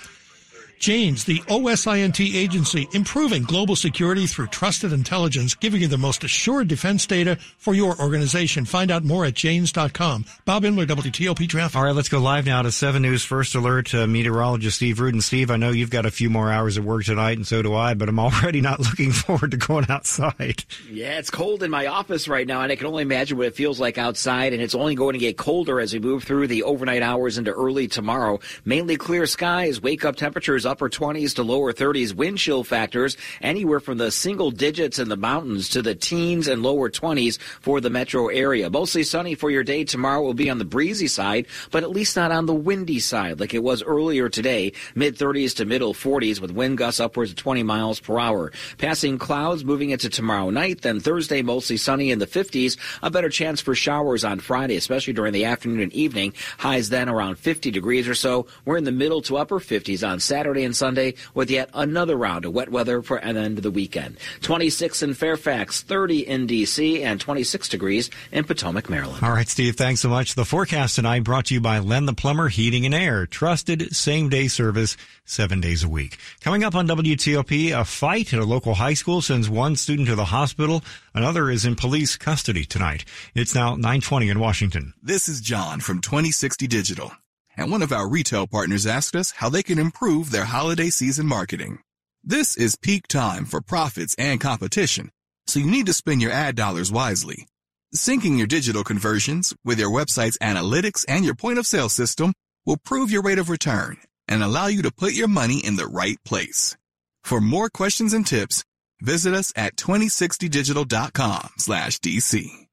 Janes, 0.78 1.24
the 1.24 1.38
OSINT 1.48 2.34
agency, 2.34 2.88
improving 2.92 3.42
global 3.42 3.76
security 3.76 4.26
through 4.26 4.48
trusted 4.48 4.92
intelligence, 4.92 5.54
giving 5.54 5.80
you 5.80 5.88
the 5.88 5.98
most 5.98 6.24
assured 6.24 6.68
defense 6.68 7.06
data 7.06 7.36
for 7.58 7.74
your 7.74 7.98
organization. 8.00 8.64
Find 8.64 8.90
out 8.90 9.04
more 9.04 9.24
at 9.24 9.34
janes.com. 9.34 10.24
Bob 10.44 10.62
Himmler, 10.62 10.86
WTOP 10.86 11.48
Traffic. 11.48 11.76
All 11.76 11.84
right, 11.84 11.94
let's 11.94 12.08
go 12.08 12.20
live 12.20 12.46
now 12.46 12.62
to 12.62 12.70
7 12.70 13.00
News 13.02 13.24
First 13.24 13.54
Alert 13.54 13.94
uh, 13.94 14.06
meteorologist 14.06 14.76
Steve 14.76 15.00
Rudin. 15.00 15.20
Steve, 15.20 15.50
I 15.50 15.56
know 15.56 15.70
you've 15.70 15.90
got 15.90 16.06
a 16.06 16.10
few 16.10 16.28
more 16.28 16.50
hours 16.50 16.76
of 16.76 16.84
work 16.84 17.04
tonight, 17.04 17.36
and 17.36 17.46
so 17.46 17.62
do 17.62 17.74
I, 17.74 17.94
but 17.94 18.08
I'm 18.08 18.18
already 18.18 18.60
not 18.60 18.80
looking 18.94 19.12
forward 19.12 19.52
to 19.52 19.56
going 19.56 19.86
outside. 19.88 20.64
Yeah, 20.90 21.18
it's 21.18 21.30
cold 21.30 21.62
in 21.62 21.70
my 21.70 21.86
office 21.86 22.28
right 22.28 22.46
now, 22.46 22.62
and 22.62 22.70
I 22.70 22.76
can 22.76 22.86
only 22.86 23.02
imagine 23.02 23.38
what 23.38 23.46
it 23.46 23.54
feels 23.54 23.80
like 23.80 23.98
outside, 23.98 24.52
and 24.52 24.62
it's 24.62 24.74
only 24.74 24.94
going 24.94 25.14
to 25.14 25.18
get 25.18 25.36
colder 25.36 25.80
as 25.80 25.92
we 25.92 25.98
move 26.00 26.24
through 26.24 26.48
the 26.48 26.62
overnight 26.62 27.02
hours 27.02 27.38
into 27.38 27.52
early 27.52 27.88
tomorrow. 27.88 28.40
Mainly 28.64 28.96
clear 28.96 29.26
skies, 29.26 29.80
wake 29.80 30.04
up 30.04 30.16
temperatures 30.16 30.63
upper 30.66 30.88
20s 30.88 31.34
to 31.34 31.42
lower 31.42 31.72
30s, 31.72 32.14
wind 32.14 32.38
chill 32.38 32.64
factors 32.64 33.16
anywhere 33.40 33.80
from 33.80 33.98
the 33.98 34.10
single 34.10 34.50
digits 34.50 34.98
in 34.98 35.08
the 35.08 35.16
mountains 35.16 35.68
to 35.70 35.82
the 35.82 35.94
teens 35.94 36.48
and 36.48 36.62
lower 36.62 36.90
20s 36.90 37.38
for 37.60 37.80
the 37.80 37.90
metro 37.90 38.28
area. 38.28 38.70
Mostly 38.70 39.02
sunny 39.02 39.34
for 39.34 39.50
your 39.50 39.64
day 39.64 39.84
tomorrow 39.84 40.22
will 40.22 40.34
be 40.34 40.50
on 40.50 40.58
the 40.58 40.64
breezy 40.64 41.08
side, 41.08 41.46
but 41.70 41.82
at 41.82 41.90
least 41.90 42.16
not 42.16 42.32
on 42.32 42.46
the 42.46 42.54
windy 42.54 42.98
side 42.98 43.40
like 43.40 43.54
it 43.54 43.62
was 43.62 43.82
earlier 43.82 44.28
today. 44.28 44.72
Mid 44.94 45.16
30s 45.16 45.56
to 45.56 45.64
middle 45.64 45.94
40s 45.94 46.40
with 46.40 46.50
wind 46.50 46.78
gusts 46.78 47.00
upwards 47.00 47.30
of 47.30 47.36
20 47.36 47.62
miles 47.62 48.00
per 48.00 48.18
hour. 48.18 48.52
Passing 48.78 49.18
clouds 49.18 49.64
moving 49.64 49.90
into 49.90 50.08
tomorrow 50.08 50.50
night, 50.50 50.82
then 50.82 51.00
Thursday 51.00 51.42
mostly 51.42 51.76
sunny 51.76 52.10
in 52.10 52.18
the 52.18 52.26
50s. 52.26 52.78
A 53.02 53.10
better 53.10 53.28
chance 53.28 53.60
for 53.60 53.74
showers 53.74 54.24
on 54.24 54.40
Friday, 54.40 54.76
especially 54.76 55.12
during 55.12 55.32
the 55.32 55.44
afternoon 55.44 55.80
and 55.80 55.92
evening. 55.92 56.32
Highs 56.58 56.88
then 56.88 57.08
around 57.08 57.38
50 57.38 57.70
degrees 57.70 58.08
or 58.08 58.14
so. 58.14 58.46
We're 58.64 58.78
in 58.78 58.84
the 58.84 58.92
middle 58.92 59.20
to 59.22 59.36
upper 59.36 59.60
50s 59.60 60.06
on 60.06 60.20
Saturday 60.20 60.53
and 60.62 60.76
Sunday 60.76 61.14
with 61.34 61.50
yet 61.50 61.70
another 61.74 62.16
round 62.16 62.44
of 62.44 62.52
wet 62.52 62.68
weather 62.68 63.02
for 63.02 63.16
an 63.16 63.36
end 63.36 63.58
of 63.58 63.64
the 63.64 63.70
weekend. 63.72 64.18
26 64.42 65.02
in 65.02 65.14
Fairfax, 65.14 65.82
30 65.82 66.28
in 66.28 66.46
D.C., 66.46 67.02
and 67.02 67.20
26 67.20 67.68
degrees 67.68 68.10
in 68.30 68.44
Potomac, 68.44 68.88
Maryland. 68.88 69.24
All 69.24 69.32
right, 69.32 69.48
Steve, 69.48 69.74
thanks 69.74 70.02
so 70.02 70.08
much. 70.08 70.34
The 70.34 70.44
forecast 70.44 70.94
tonight 70.94 71.24
brought 71.24 71.46
to 71.46 71.54
you 71.54 71.60
by 71.60 71.80
Len 71.80 72.06
the 72.06 72.14
Plumber 72.14 72.48
Heating 72.48 72.84
and 72.86 72.94
Air. 72.94 73.26
Trusted 73.26 73.96
same 73.96 74.28
day 74.28 74.46
service 74.46 74.96
seven 75.24 75.60
days 75.60 75.82
a 75.82 75.88
week. 75.88 76.18
Coming 76.40 76.62
up 76.62 76.74
on 76.74 76.86
WTOP, 76.86 77.78
a 77.78 77.84
fight 77.84 78.32
at 78.32 78.40
a 78.40 78.44
local 78.44 78.74
high 78.74 78.94
school 78.94 79.22
sends 79.22 79.48
one 79.48 79.74
student 79.76 80.08
to 80.08 80.14
the 80.14 80.26
hospital. 80.26 80.82
Another 81.14 81.50
is 81.50 81.64
in 81.64 81.76
police 81.76 82.16
custody 82.16 82.64
tonight. 82.64 83.04
It's 83.34 83.54
now 83.54 83.70
920 83.70 84.28
in 84.28 84.38
Washington. 84.38 84.94
This 85.02 85.28
is 85.28 85.40
John 85.40 85.80
from 85.80 86.00
2060 86.00 86.66
Digital. 86.66 87.12
And 87.56 87.70
one 87.70 87.82
of 87.82 87.92
our 87.92 88.08
retail 88.08 88.46
partners 88.46 88.86
asked 88.86 89.14
us 89.14 89.32
how 89.32 89.48
they 89.48 89.62
can 89.62 89.78
improve 89.78 90.30
their 90.30 90.44
holiday 90.44 90.90
season 90.90 91.26
marketing. 91.26 91.78
This 92.22 92.56
is 92.56 92.76
peak 92.76 93.06
time 93.06 93.44
for 93.44 93.60
profits 93.60 94.14
and 94.18 94.40
competition, 94.40 95.10
so 95.46 95.60
you 95.60 95.70
need 95.70 95.86
to 95.86 95.92
spend 95.92 96.22
your 96.22 96.32
ad 96.32 96.56
dollars 96.56 96.90
wisely. 96.90 97.46
Syncing 97.94 98.38
your 98.38 98.46
digital 98.46 98.82
conversions 98.82 99.54
with 99.64 99.78
your 99.78 99.90
website's 99.90 100.38
analytics 100.38 101.04
and 101.06 101.24
your 101.24 101.34
point 101.34 101.58
of 101.58 101.66
sale 101.66 101.88
system 101.88 102.32
will 102.66 102.78
prove 102.78 103.10
your 103.10 103.22
rate 103.22 103.38
of 103.38 103.50
return 103.50 103.98
and 104.26 104.42
allow 104.42 104.66
you 104.66 104.82
to 104.82 104.90
put 104.90 105.12
your 105.12 105.28
money 105.28 105.60
in 105.64 105.76
the 105.76 105.86
right 105.86 106.18
place. 106.24 106.76
For 107.22 107.40
more 107.40 107.68
questions 107.68 108.12
and 108.12 108.26
tips, 108.26 108.64
visit 109.00 109.34
us 109.34 109.52
at 109.54 109.76
2060digital.com 109.76 111.50
slash 111.58 111.98
DC. 112.00 112.63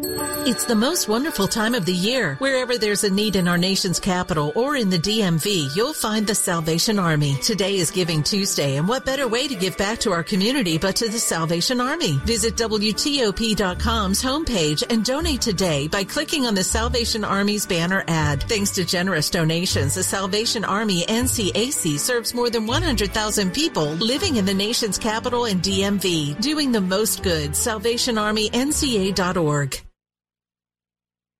It's 0.00 0.64
the 0.64 0.76
most 0.76 1.08
wonderful 1.08 1.48
time 1.48 1.74
of 1.74 1.84
the 1.84 1.92
year. 1.92 2.36
Wherever 2.36 2.78
there's 2.78 3.04
a 3.04 3.10
need 3.10 3.36
in 3.36 3.46
our 3.48 3.58
nation's 3.58 4.00
capital 4.00 4.52
or 4.54 4.76
in 4.76 4.88
the 4.90 4.98
DMV, 4.98 5.74
you'll 5.76 5.92
find 5.92 6.24
the 6.26 6.34
Salvation 6.34 6.98
Army. 6.98 7.36
Today 7.42 7.76
is 7.76 7.90
Giving 7.90 8.22
Tuesday, 8.22 8.76
and 8.76 8.88
what 8.88 9.04
better 9.04 9.26
way 9.26 9.48
to 9.48 9.56
give 9.56 9.76
back 9.76 9.98
to 10.00 10.12
our 10.12 10.22
community 10.22 10.78
but 10.78 10.94
to 10.96 11.08
the 11.08 11.18
Salvation 11.18 11.80
Army? 11.80 12.18
Visit 12.24 12.54
WTOP.com's 12.56 14.22
homepage 14.22 14.84
and 14.88 15.04
donate 15.04 15.40
today 15.40 15.88
by 15.88 16.04
clicking 16.04 16.46
on 16.46 16.54
the 16.54 16.64
Salvation 16.64 17.24
Army's 17.24 17.66
banner 17.66 18.04
ad. 18.06 18.44
Thanks 18.44 18.70
to 18.72 18.84
generous 18.84 19.30
donations, 19.30 19.96
the 19.96 20.04
Salvation 20.04 20.64
Army 20.64 21.04
NCAC 21.06 21.98
serves 21.98 22.34
more 22.34 22.50
than 22.50 22.66
100,000 22.66 23.52
people 23.52 23.94
living 23.94 24.36
in 24.36 24.44
the 24.46 24.54
nation's 24.54 24.96
capital 24.96 25.46
and 25.46 25.60
DMV, 25.60 26.40
doing 26.40 26.70
the 26.72 26.80
most 26.80 27.24
good. 27.24 27.50
SalvationArmyNCA.org. 27.50 29.87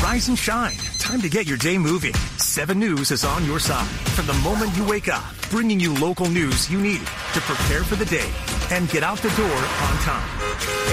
Rise 0.02 0.28
and 0.30 0.38
shine. 0.38 0.76
Time 1.00 1.22
to 1.22 1.30
get 1.30 1.46
your 1.46 1.58
day 1.58 1.78
moving. 1.78 2.14
7 2.38 2.78
News 2.80 3.12
is 3.12 3.26
on 3.26 3.46
your 3.46 3.60
side 3.60 3.88
from 4.16 4.28
the 4.28 4.34
moment 4.36 4.76
you 4.76 4.86
wake 4.88 5.08
up, 5.08 5.24
bringing 5.50 5.80
you 5.80 5.94
local 5.96 6.28
news 6.28 6.70
you 6.72 6.80
need 6.80 7.00
to 7.00 7.42
prepare 7.42 7.84
for 7.84 7.96
the 7.96 8.06
day 8.06 8.30
and 8.72 8.90
get 8.90 9.04
out 9.04 9.18
the 9.20 9.30
door 9.36 9.58
on 9.58 9.98
time. 10.00 10.30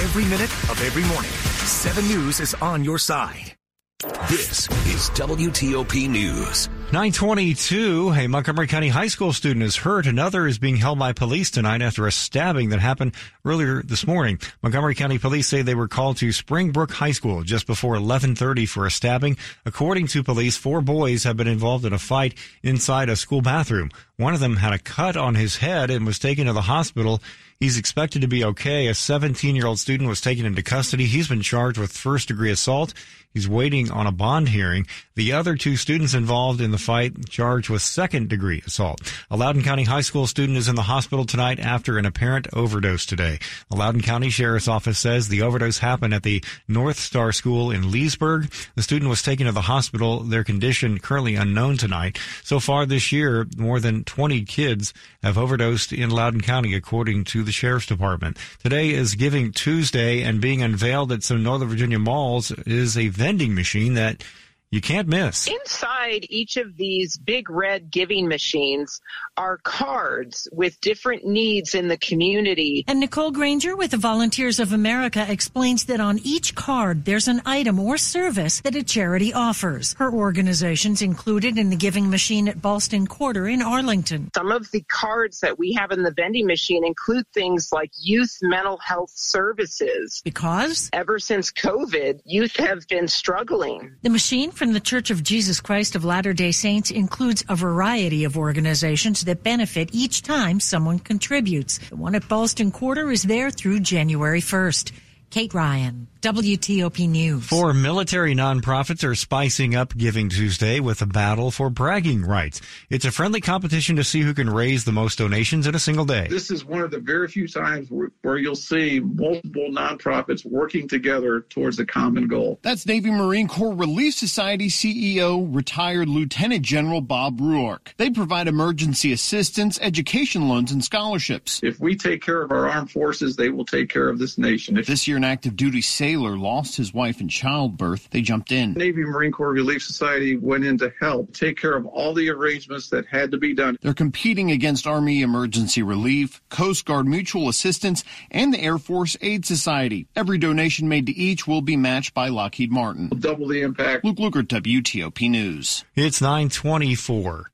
Every 0.03 0.25
minute 0.25 0.51
of 0.71 0.83
every 0.83 1.05
morning, 1.05 1.31
7 1.31 2.07
News 2.07 2.41
is 2.41 2.55
on 2.55 2.85
your 2.85 2.99
side. 2.99 3.55
This 4.01 4.67
is 4.87 5.11
WTOP 5.11 6.09
News. 6.09 6.71
922. 6.85 8.15
A 8.17 8.29
Montgomery 8.29 8.67
County 8.67 8.89
High 8.89 9.09
School 9.09 9.35
student 9.35 9.63
is 9.63 9.77
hurt. 9.77 10.07
Another 10.07 10.47
is 10.47 10.59
being 10.59 10.77
held 10.77 10.99
by 10.99 11.13
police 11.13 11.51
tonight 11.51 11.83
after 11.83 12.07
a 12.07 12.13
stabbing 12.13 12.71
that 12.71 12.81
happened 12.81 13.15
earlier 13.45 13.83
this 13.83 14.07
morning. 14.07 14.41
Montgomery 14.63 14.95
County 14.95 15.19
police 15.19 15.49
say 15.49 15.61
they 15.61 15.75
were 15.75 15.87
called 15.87 16.17
to 16.17 16.33
Springbrook 16.33 16.93
High 16.93 17.13
School 17.13 17.43
just 17.43 17.67
before 17.67 17.91
1130 17.91 18.65
for 18.65 18.87
a 18.87 18.91
stabbing. 18.91 19.37
According 19.67 20.07
to 20.09 20.23
police, 20.23 20.57
four 20.57 20.81
boys 20.81 21.25
have 21.25 21.37
been 21.37 21.47
involved 21.47 21.85
in 21.85 21.93
a 21.93 21.99
fight 21.99 22.33
inside 22.63 23.11
a 23.11 23.17
school 23.17 23.43
bathroom. 23.43 23.91
One 24.17 24.33
of 24.33 24.41
them 24.41 24.57
had 24.57 24.73
a 24.73 24.79
cut 24.79 25.19
on 25.19 25.35
his 25.35 25.59
head 25.59 25.91
and 25.91 26.07
was 26.07 26.19
taken 26.19 26.47
to 26.47 26.55
the 26.55 26.63
hospital. 26.63 27.21
He's 27.61 27.77
expected 27.77 28.23
to 28.23 28.29
be 28.29 28.43
okay. 28.45 28.87
A 28.87 28.95
17 28.95 29.55
year 29.55 29.67
old 29.67 29.79
student 29.79 30.09
was 30.09 30.23
taken 30.23 30.47
into 30.47 30.63
custody. 30.63 31.05
He's 31.05 31.29
been 31.29 31.43
charged 31.43 31.77
with 31.77 31.93
first 31.93 32.29
degree 32.29 32.51
assault. 32.51 32.95
He's 33.33 33.49
waiting 33.49 33.91
on 33.91 34.07
a 34.07 34.13
bond 34.13 34.49
hearing. 34.49 34.87
The 35.15 35.33
other 35.33 35.55
two 35.55 35.77
students 35.77 36.15
involved 36.15 36.61
in 36.61 36.73
the 36.73 36.79
fight 36.79 37.29
charged 37.29 37.69
with 37.69 37.83
second 37.83 38.29
degree 38.29 38.63
assault. 38.67 39.01
A 39.31 39.37
Loudoun 39.37 39.63
County 39.63 39.85
High 39.85 40.01
School 40.01 40.27
student 40.27 40.59
is 40.59 40.67
in 40.67 40.75
the 40.75 40.83
hospital 40.83 41.25
tonight 41.25 41.61
after 41.61 41.97
an 41.97 42.07
apparent 42.07 42.49
overdose 42.53 43.07
today. 43.07 43.39
The 43.71 43.77
Loudoun 43.77 44.01
County 44.01 44.31
Sheriff's 44.31 44.67
Office 44.67 44.99
says 44.99 45.29
the 45.29 45.43
overdose 45.43 45.79
happened 45.79 46.15
at 46.15 46.25
the 46.25 46.43
North 46.67 46.99
Star 46.99 47.33
School 47.33 47.71
in 47.71 47.91
Leesburg. 47.91 48.51
The 48.75 48.83
student 48.83 49.11
was 49.11 49.23
taken 49.23 49.47
to 49.47 49.53
the 49.53 49.61
hospital. 49.63 50.21
Their 50.21 50.43
condition 50.43 50.99
currently 50.99 51.37
unknown 51.37 51.77
tonight. 51.77 52.19
So 52.43 52.59
far 52.59 52.85
this 52.85 53.13
year, 53.13 53.47
more 53.57 53.79
than 53.79 54.05
20 54.05 54.43
kids 54.45 54.93
have 55.23 55.39
overdosed 55.39 55.93
in 55.93 56.11
Loudoun 56.11 56.41
County, 56.41 56.75
according 56.75 57.25
to 57.25 57.43
the 57.43 57.53
Sheriff's 57.53 57.87
Department. 57.87 58.39
Today 58.63 58.91
is 58.91 59.15
Giving 59.15 59.53
Tuesday, 59.53 60.23
and 60.23 60.41
being 60.41 60.63
unveiled 60.63 61.13
at 61.13 61.23
some 61.23 61.43
Northern 61.43 61.69
Virginia 61.69 61.99
malls 61.99 62.51
is 62.67 62.97
a 62.97 63.09
vending 63.21 63.55
machine 63.55 63.95
that 63.95 64.25
you 64.71 64.81
can't 64.81 65.09
miss. 65.09 65.49
Inside 65.49 66.27
each 66.29 66.57
of 66.57 66.77
these 66.77 67.17
big 67.17 67.51
red 67.51 67.91
giving 67.91 68.29
machines 68.29 69.01
are 69.37 69.59
cards 69.59 70.47
with 70.53 70.81
different 70.81 71.27
needs 71.27 71.75
in 71.75 71.89
the 71.89 71.97
community. 71.97 72.85
And 72.87 73.01
Nicole 73.01 73.33
Granger 73.33 73.75
with 73.75 73.91
the 73.91 73.97
Volunteers 73.97 74.61
of 74.61 74.73
America 74.73 75.27
explains 75.29 75.87
that 75.87 75.99
on 75.99 76.21
each 76.23 76.55
card 76.55 77.05
there's 77.05 77.27
an 77.27 77.43
item 77.45 77.81
or 77.81 77.99
service 77.99 78.61
that 78.61 78.77
a 78.77 78.85
charity 78.85 79.33
offers. 79.35 79.95
Her 79.95 80.13
organization's 80.13 81.03
included 81.03 81.59
in 81.59 81.71
the 81.71 81.77
giving 81.77 82.09
machine 82.09 82.49
at 82.49 82.63
Ballston 82.63 83.09
Quarter 83.09 83.49
in 83.49 83.63
Arlington. 83.63 84.31
Some 84.37 84.53
of 84.53 84.71
the 84.71 84.83
cards 84.83 85.41
that 85.41 85.59
we 85.59 85.73
have 85.73 85.91
in 85.91 86.05
the 86.05 86.13
vending 86.13 86.47
machine 86.47 86.85
include 86.85 87.27
things 87.35 87.71
like 87.73 87.91
youth 87.99 88.39
mental 88.41 88.79
health 88.79 89.11
services. 89.13 90.21
Because? 90.25 90.91
Ever 90.93 91.19
since 91.19 91.51
COVID, 91.51 92.21
youth 92.25 92.55
have 92.57 92.87
been 92.87 93.09
struggling. 93.09 93.97
The 94.03 94.11
machine 94.11 94.53
from 94.61 94.75
the 94.75 94.79
Church 94.79 95.11
of 95.11 95.23
Jesus 95.23 95.59
Christ 95.59 95.97
of 95.97 96.05
Latter 96.05 96.35
day 96.35 96.53
Saints 96.53 96.91
includes 96.91 97.43
a 97.49 97.57
variety 97.57 98.25
of 98.25 98.37
organizations 98.37 99.23
that 99.23 99.43
benefit 99.43 99.89
each 99.91 100.21
time 100.21 100.61
someone 100.61 100.99
contributes. 100.99 101.79
The 101.89 101.97
one 101.97 102.15
at 102.15 102.29
Ballston 102.29 102.71
Quarter 102.71 103.11
is 103.11 103.23
there 103.23 103.51
through 103.51 103.81
January 103.81 104.43
1st. 104.43 104.93
Kate 105.31 105.55
Ryan, 105.55 106.09
WTOP 106.23 107.09
News. 107.09 107.47
Four 107.47 107.73
military 107.73 108.35
nonprofits 108.35 109.05
are 109.05 109.15
spicing 109.15 109.77
up 109.77 109.97
Giving 109.97 110.29
Tuesday 110.29 110.81
with 110.81 111.01
a 111.03 111.07
battle 111.07 111.53
for 111.53 111.71
bragging 111.71 112.25
rights. 112.25 112.61
It's 112.91 113.05
a 113.05 113.13
friendly 113.13 113.41
competition 113.41 113.95
to 113.95 114.03
see 114.03 114.23
who 114.23 114.35
can 114.35 114.51
raise 114.51 114.85
the 114.85 114.91
most 114.91 115.19
donations 115.19 115.69
in 115.69 115.77
a 115.77 115.79
single 115.79 116.05
day. 116.05 116.27
This 116.29 116.51
is 116.51 116.65
one 116.65 116.81
of 116.81 116.91
the 116.91 116.99
very 116.99 117.29
few 117.29 117.47
times 117.47 117.93
where, 117.93 118.11
where 118.23 118.39
you'll 118.39 118.57
see 118.57 118.99
multiple 118.99 119.69
nonprofits 119.71 120.45
working 120.45 120.89
together 120.89 121.43
towards 121.43 121.79
a 121.79 121.87
common 121.87 122.27
goal. 122.27 122.59
That's 122.63 122.85
Navy 122.85 123.13
Marine 123.13 123.47
Corps 123.47 123.73
Relief 123.73 124.15
Society 124.15 124.67
CEO, 124.67 125.47
retired 125.55 126.09
Lieutenant 126.09 126.63
General 126.63 127.03
Bob 127.03 127.41
Ruark. 127.41 127.95
They 127.99 128.11
provide 128.11 128.49
emergency 128.49 129.13
assistance, 129.13 129.79
education 129.81 130.49
loans, 130.49 130.73
and 130.73 130.85
scholarships. 130.85 131.61
If 131.63 131.79
we 131.79 131.95
take 131.95 132.21
care 132.21 132.43
of 132.43 132.51
our 132.51 132.69
armed 132.69 132.91
forces, 132.91 133.37
they 133.37 133.49
will 133.49 133.65
take 133.65 133.91
care 133.91 134.09
of 134.09 134.19
this 134.19 134.37
nation. 134.37 134.77
If 134.77 134.89
this 134.89 135.07
year, 135.07 135.20
an 135.21 135.25
active 135.25 135.55
duty 135.55 135.83
sailor 135.83 136.39
lost 136.39 136.77
his 136.77 136.95
wife 136.95 137.21
in 137.21 137.29
childbirth. 137.29 138.09
They 138.09 138.23
jumped 138.23 138.53
in. 138.53 138.73
Navy 138.73 139.05
Marine 139.05 139.33
Corps 139.33 139.53
Relief 139.53 139.83
Society 139.83 140.39
went 140.39 140.65
in 140.65 140.79
to 140.79 140.91
help 140.99 141.35
take 141.35 141.59
care 141.61 141.77
of 141.77 141.85
all 141.85 142.15
the 142.15 142.31
arrangements 142.31 142.89
that 142.89 143.05
had 143.07 143.31
to 143.33 143.37
be 143.37 143.53
done. 143.53 143.77
They're 143.83 143.93
competing 143.93 144.51
against 144.51 144.87
Army 144.87 145.21
Emergency 145.21 145.83
Relief, 145.83 146.41
Coast 146.49 146.87
Guard 146.87 147.07
Mutual 147.07 147.51
Assistance, 147.51 148.03
and 148.31 148.55
the 148.55 148.61
Air 148.61 148.79
Force 148.79 149.15
Aid 149.21 149.45
Society. 149.45 150.07
Every 150.17 150.39
donation 150.39 150.89
made 150.89 151.05
to 151.07 151.13
each 151.13 151.47
will 151.47 151.61
be 151.61 151.77
matched 151.77 152.15
by 152.15 152.29
Lockheed 152.29 152.73
Martin. 152.73 153.11
We'll 153.11 153.21
double 153.21 153.49
the 153.49 153.61
impact. 153.61 154.03
Luke 154.03 154.17
Lukert, 154.17 154.47
WTOP 154.47 155.29
News. 155.29 155.85
It's 155.95 156.23
924. 156.23 157.51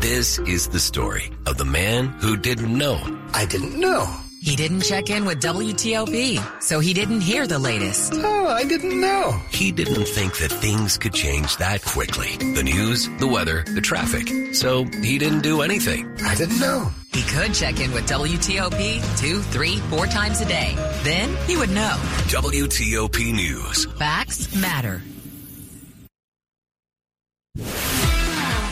This 0.00 0.38
is 0.40 0.68
the 0.68 0.80
story 0.80 1.30
of 1.46 1.56
the 1.56 1.64
man 1.64 2.06
who 2.06 2.36
didn't 2.36 2.76
know. 2.76 2.98
I 3.32 3.44
didn't 3.46 3.78
know. 3.78 4.25
He 4.46 4.54
didn't 4.54 4.82
check 4.82 5.10
in 5.10 5.24
with 5.24 5.42
WTOP, 5.42 6.62
so 6.62 6.78
he 6.78 6.94
didn't 6.94 7.20
hear 7.20 7.48
the 7.48 7.58
latest. 7.58 8.12
Oh, 8.14 8.46
I 8.46 8.62
didn't 8.62 9.00
know. 9.00 9.32
He 9.50 9.72
didn't 9.72 10.06
think 10.06 10.38
that 10.38 10.52
things 10.52 10.96
could 10.96 11.12
change 11.12 11.56
that 11.56 11.84
quickly. 11.84 12.36
The 12.36 12.62
news, 12.62 13.08
the 13.18 13.26
weather, 13.26 13.64
the 13.64 13.80
traffic. 13.80 14.54
So 14.54 14.84
he 15.02 15.18
didn't 15.18 15.40
do 15.40 15.62
anything. 15.62 16.16
I 16.22 16.36
didn't 16.36 16.60
know. 16.60 16.92
He 17.12 17.22
could 17.22 17.54
check 17.54 17.80
in 17.80 17.90
with 17.90 18.06
WTOP 18.08 19.18
two, 19.18 19.40
three, 19.40 19.78
four 19.90 20.06
times 20.06 20.40
a 20.40 20.44
day. 20.44 20.76
Then 21.02 21.36
he 21.48 21.56
would 21.56 21.70
know. 21.70 21.96
WTOP 22.28 23.34
News. 23.34 23.86
Facts 23.98 24.54
matter. 24.54 25.02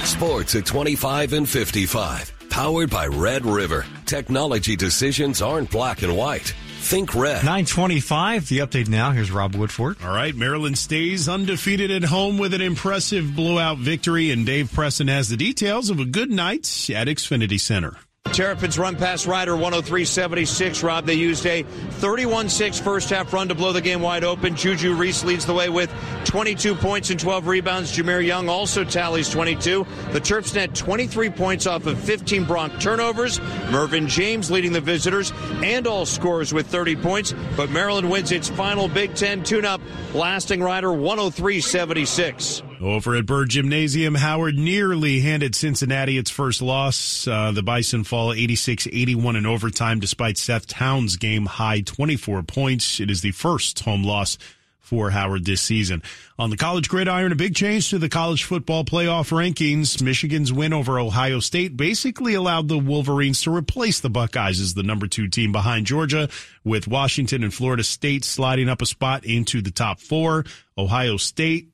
Sports 0.04 0.54
at 0.54 0.66
25 0.66 1.32
and 1.32 1.48
55. 1.48 2.33
Powered 2.54 2.88
by 2.88 3.08
Red 3.08 3.44
River. 3.44 3.84
Technology 4.06 4.76
decisions 4.76 5.42
aren't 5.42 5.72
black 5.72 6.02
and 6.02 6.16
white. 6.16 6.54
Think 6.78 7.12
red. 7.12 7.42
925, 7.42 8.48
the 8.48 8.58
update 8.58 8.88
now. 8.88 9.10
Here's 9.10 9.32
Rob 9.32 9.56
Woodford. 9.56 9.96
All 10.04 10.14
right, 10.14 10.32
Maryland 10.36 10.78
stays 10.78 11.28
undefeated 11.28 11.90
at 11.90 12.04
home 12.04 12.38
with 12.38 12.54
an 12.54 12.60
impressive 12.60 13.34
blowout 13.34 13.78
victory, 13.78 14.30
and 14.30 14.46
Dave 14.46 14.72
Preston 14.72 15.08
has 15.08 15.28
the 15.28 15.36
details 15.36 15.90
of 15.90 15.98
a 15.98 16.04
good 16.04 16.30
night 16.30 16.60
at 16.94 17.08
Xfinity 17.08 17.58
Center. 17.58 17.96
Terrapins 18.34 18.80
run 18.80 18.96
past 18.96 19.28
Rider 19.28 19.52
103.76. 19.52 20.82
Rob, 20.82 21.06
they 21.06 21.14
used 21.14 21.46
a 21.46 21.62
31-6 21.62 22.82
first 22.82 23.08
half 23.08 23.32
run 23.32 23.46
to 23.46 23.54
blow 23.54 23.72
the 23.72 23.80
game 23.80 24.02
wide 24.02 24.24
open. 24.24 24.56
Juju 24.56 24.94
Reese 24.94 25.22
leads 25.22 25.46
the 25.46 25.54
way 25.54 25.68
with 25.68 25.88
22 26.24 26.74
points 26.74 27.10
and 27.10 27.20
12 27.20 27.46
rebounds. 27.46 27.96
Jahmir 27.96 28.26
Young 28.26 28.48
also 28.48 28.82
tallies 28.82 29.30
22. 29.30 29.86
The 30.10 30.20
Terps 30.20 30.52
net 30.52 30.74
23 30.74 31.30
points 31.30 31.68
off 31.68 31.86
of 31.86 31.96
15 32.00 32.42
Bronc 32.42 32.80
turnovers. 32.80 33.40
Mervin 33.70 34.08
James 34.08 34.50
leading 34.50 34.72
the 34.72 34.80
visitors 34.80 35.32
and 35.62 35.86
all 35.86 36.04
scorers 36.04 36.52
with 36.52 36.66
30 36.66 36.96
points. 36.96 37.32
But 37.56 37.70
Maryland 37.70 38.10
wins 38.10 38.32
its 38.32 38.48
final 38.48 38.88
Big 38.88 39.14
Ten 39.14 39.44
tune-up, 39.44 39.80
lasting 40.12 40.60
Rider 40.60 40.88
103.76. 40.88 42.73
Over 42.84 43.16
at 43.16 43.24
Burr 43.24 43.46
Gymnasium, 43.46 44.14
Howard 44.14 44.58
nearly 44.58 45.20
handed 45.20 45.54
Cincinnati 45.54 46.18
its 46.18 46.30
first 46.30 46.60
loss. 46.60 47.26
Uh, 47.26 47.50
the 47.50 47.62
Bison 47.62 48.04
fall 48.04 48.28
86-81 48.28 49.38
in 49.38 49.46
overtime 49.46 50.00
despite 50.00 50.36
Seth 50.36 50.66
Towns' 50.66 51.16
game 51.16 51.46
high 51.46 51.80
24 51.80 52.42
points. 52.42 53.00
It 53.00 53.10
is 53.10 53.22
the 53.22 53.30
first 53.30 53.80
home 53.80 54.04
loss 54.04 54.36
for 54.80 55.08
Howard 55.08 55.46
this 55.46 55.62
season. 55.62 56.02
On 56.38 56.50
the 56.50 56.58
college 56.58 56.90
gridiron, 56.90 57.32
a 57.32 57.36
big 57.36 57.54
change 57.54 57.88
to 57.88 57.98
the 57.98 58.10
college 58.10 58.44
football 58.44 58.84
playoff 58.84 59.32
rankings. 59.32 60.02
Michigan's 60.02 60.52
win 60.52 60.74
over 60.74 60.98
Ohio 60.98 61.40
State 61.40 61.78
basically 61.78 62.34
allowed 62.34 62.68
the 62.68 62.76
Wolverines 62.76 63.40
to 63.44 63.54
replace 63.54 64.00
the 64.00 64.10
Buckeyes 64.10 64.60
as 64.60 64.74
the 64.74 64.82
number 64.82 65.06
two 65.06 65.26
team 65.28 65.52
behind 65.52 65.86
Georgia, 65.86 66.28
with 66.64 66.86
Washington 66.86 67.44
and 67.44 67.54
Florida 67.54 67.82
State 67.82 68.26
sliding 68.26 68.68
up 68.68 68.82
a 68.82 68.86
spot 68.86 69.24
into 69.24 69.62
the 69.62 69.70
top 69.70 70.00
four. 70.00 70.44
Ohio 70.76 71.16
State 71.16 71.70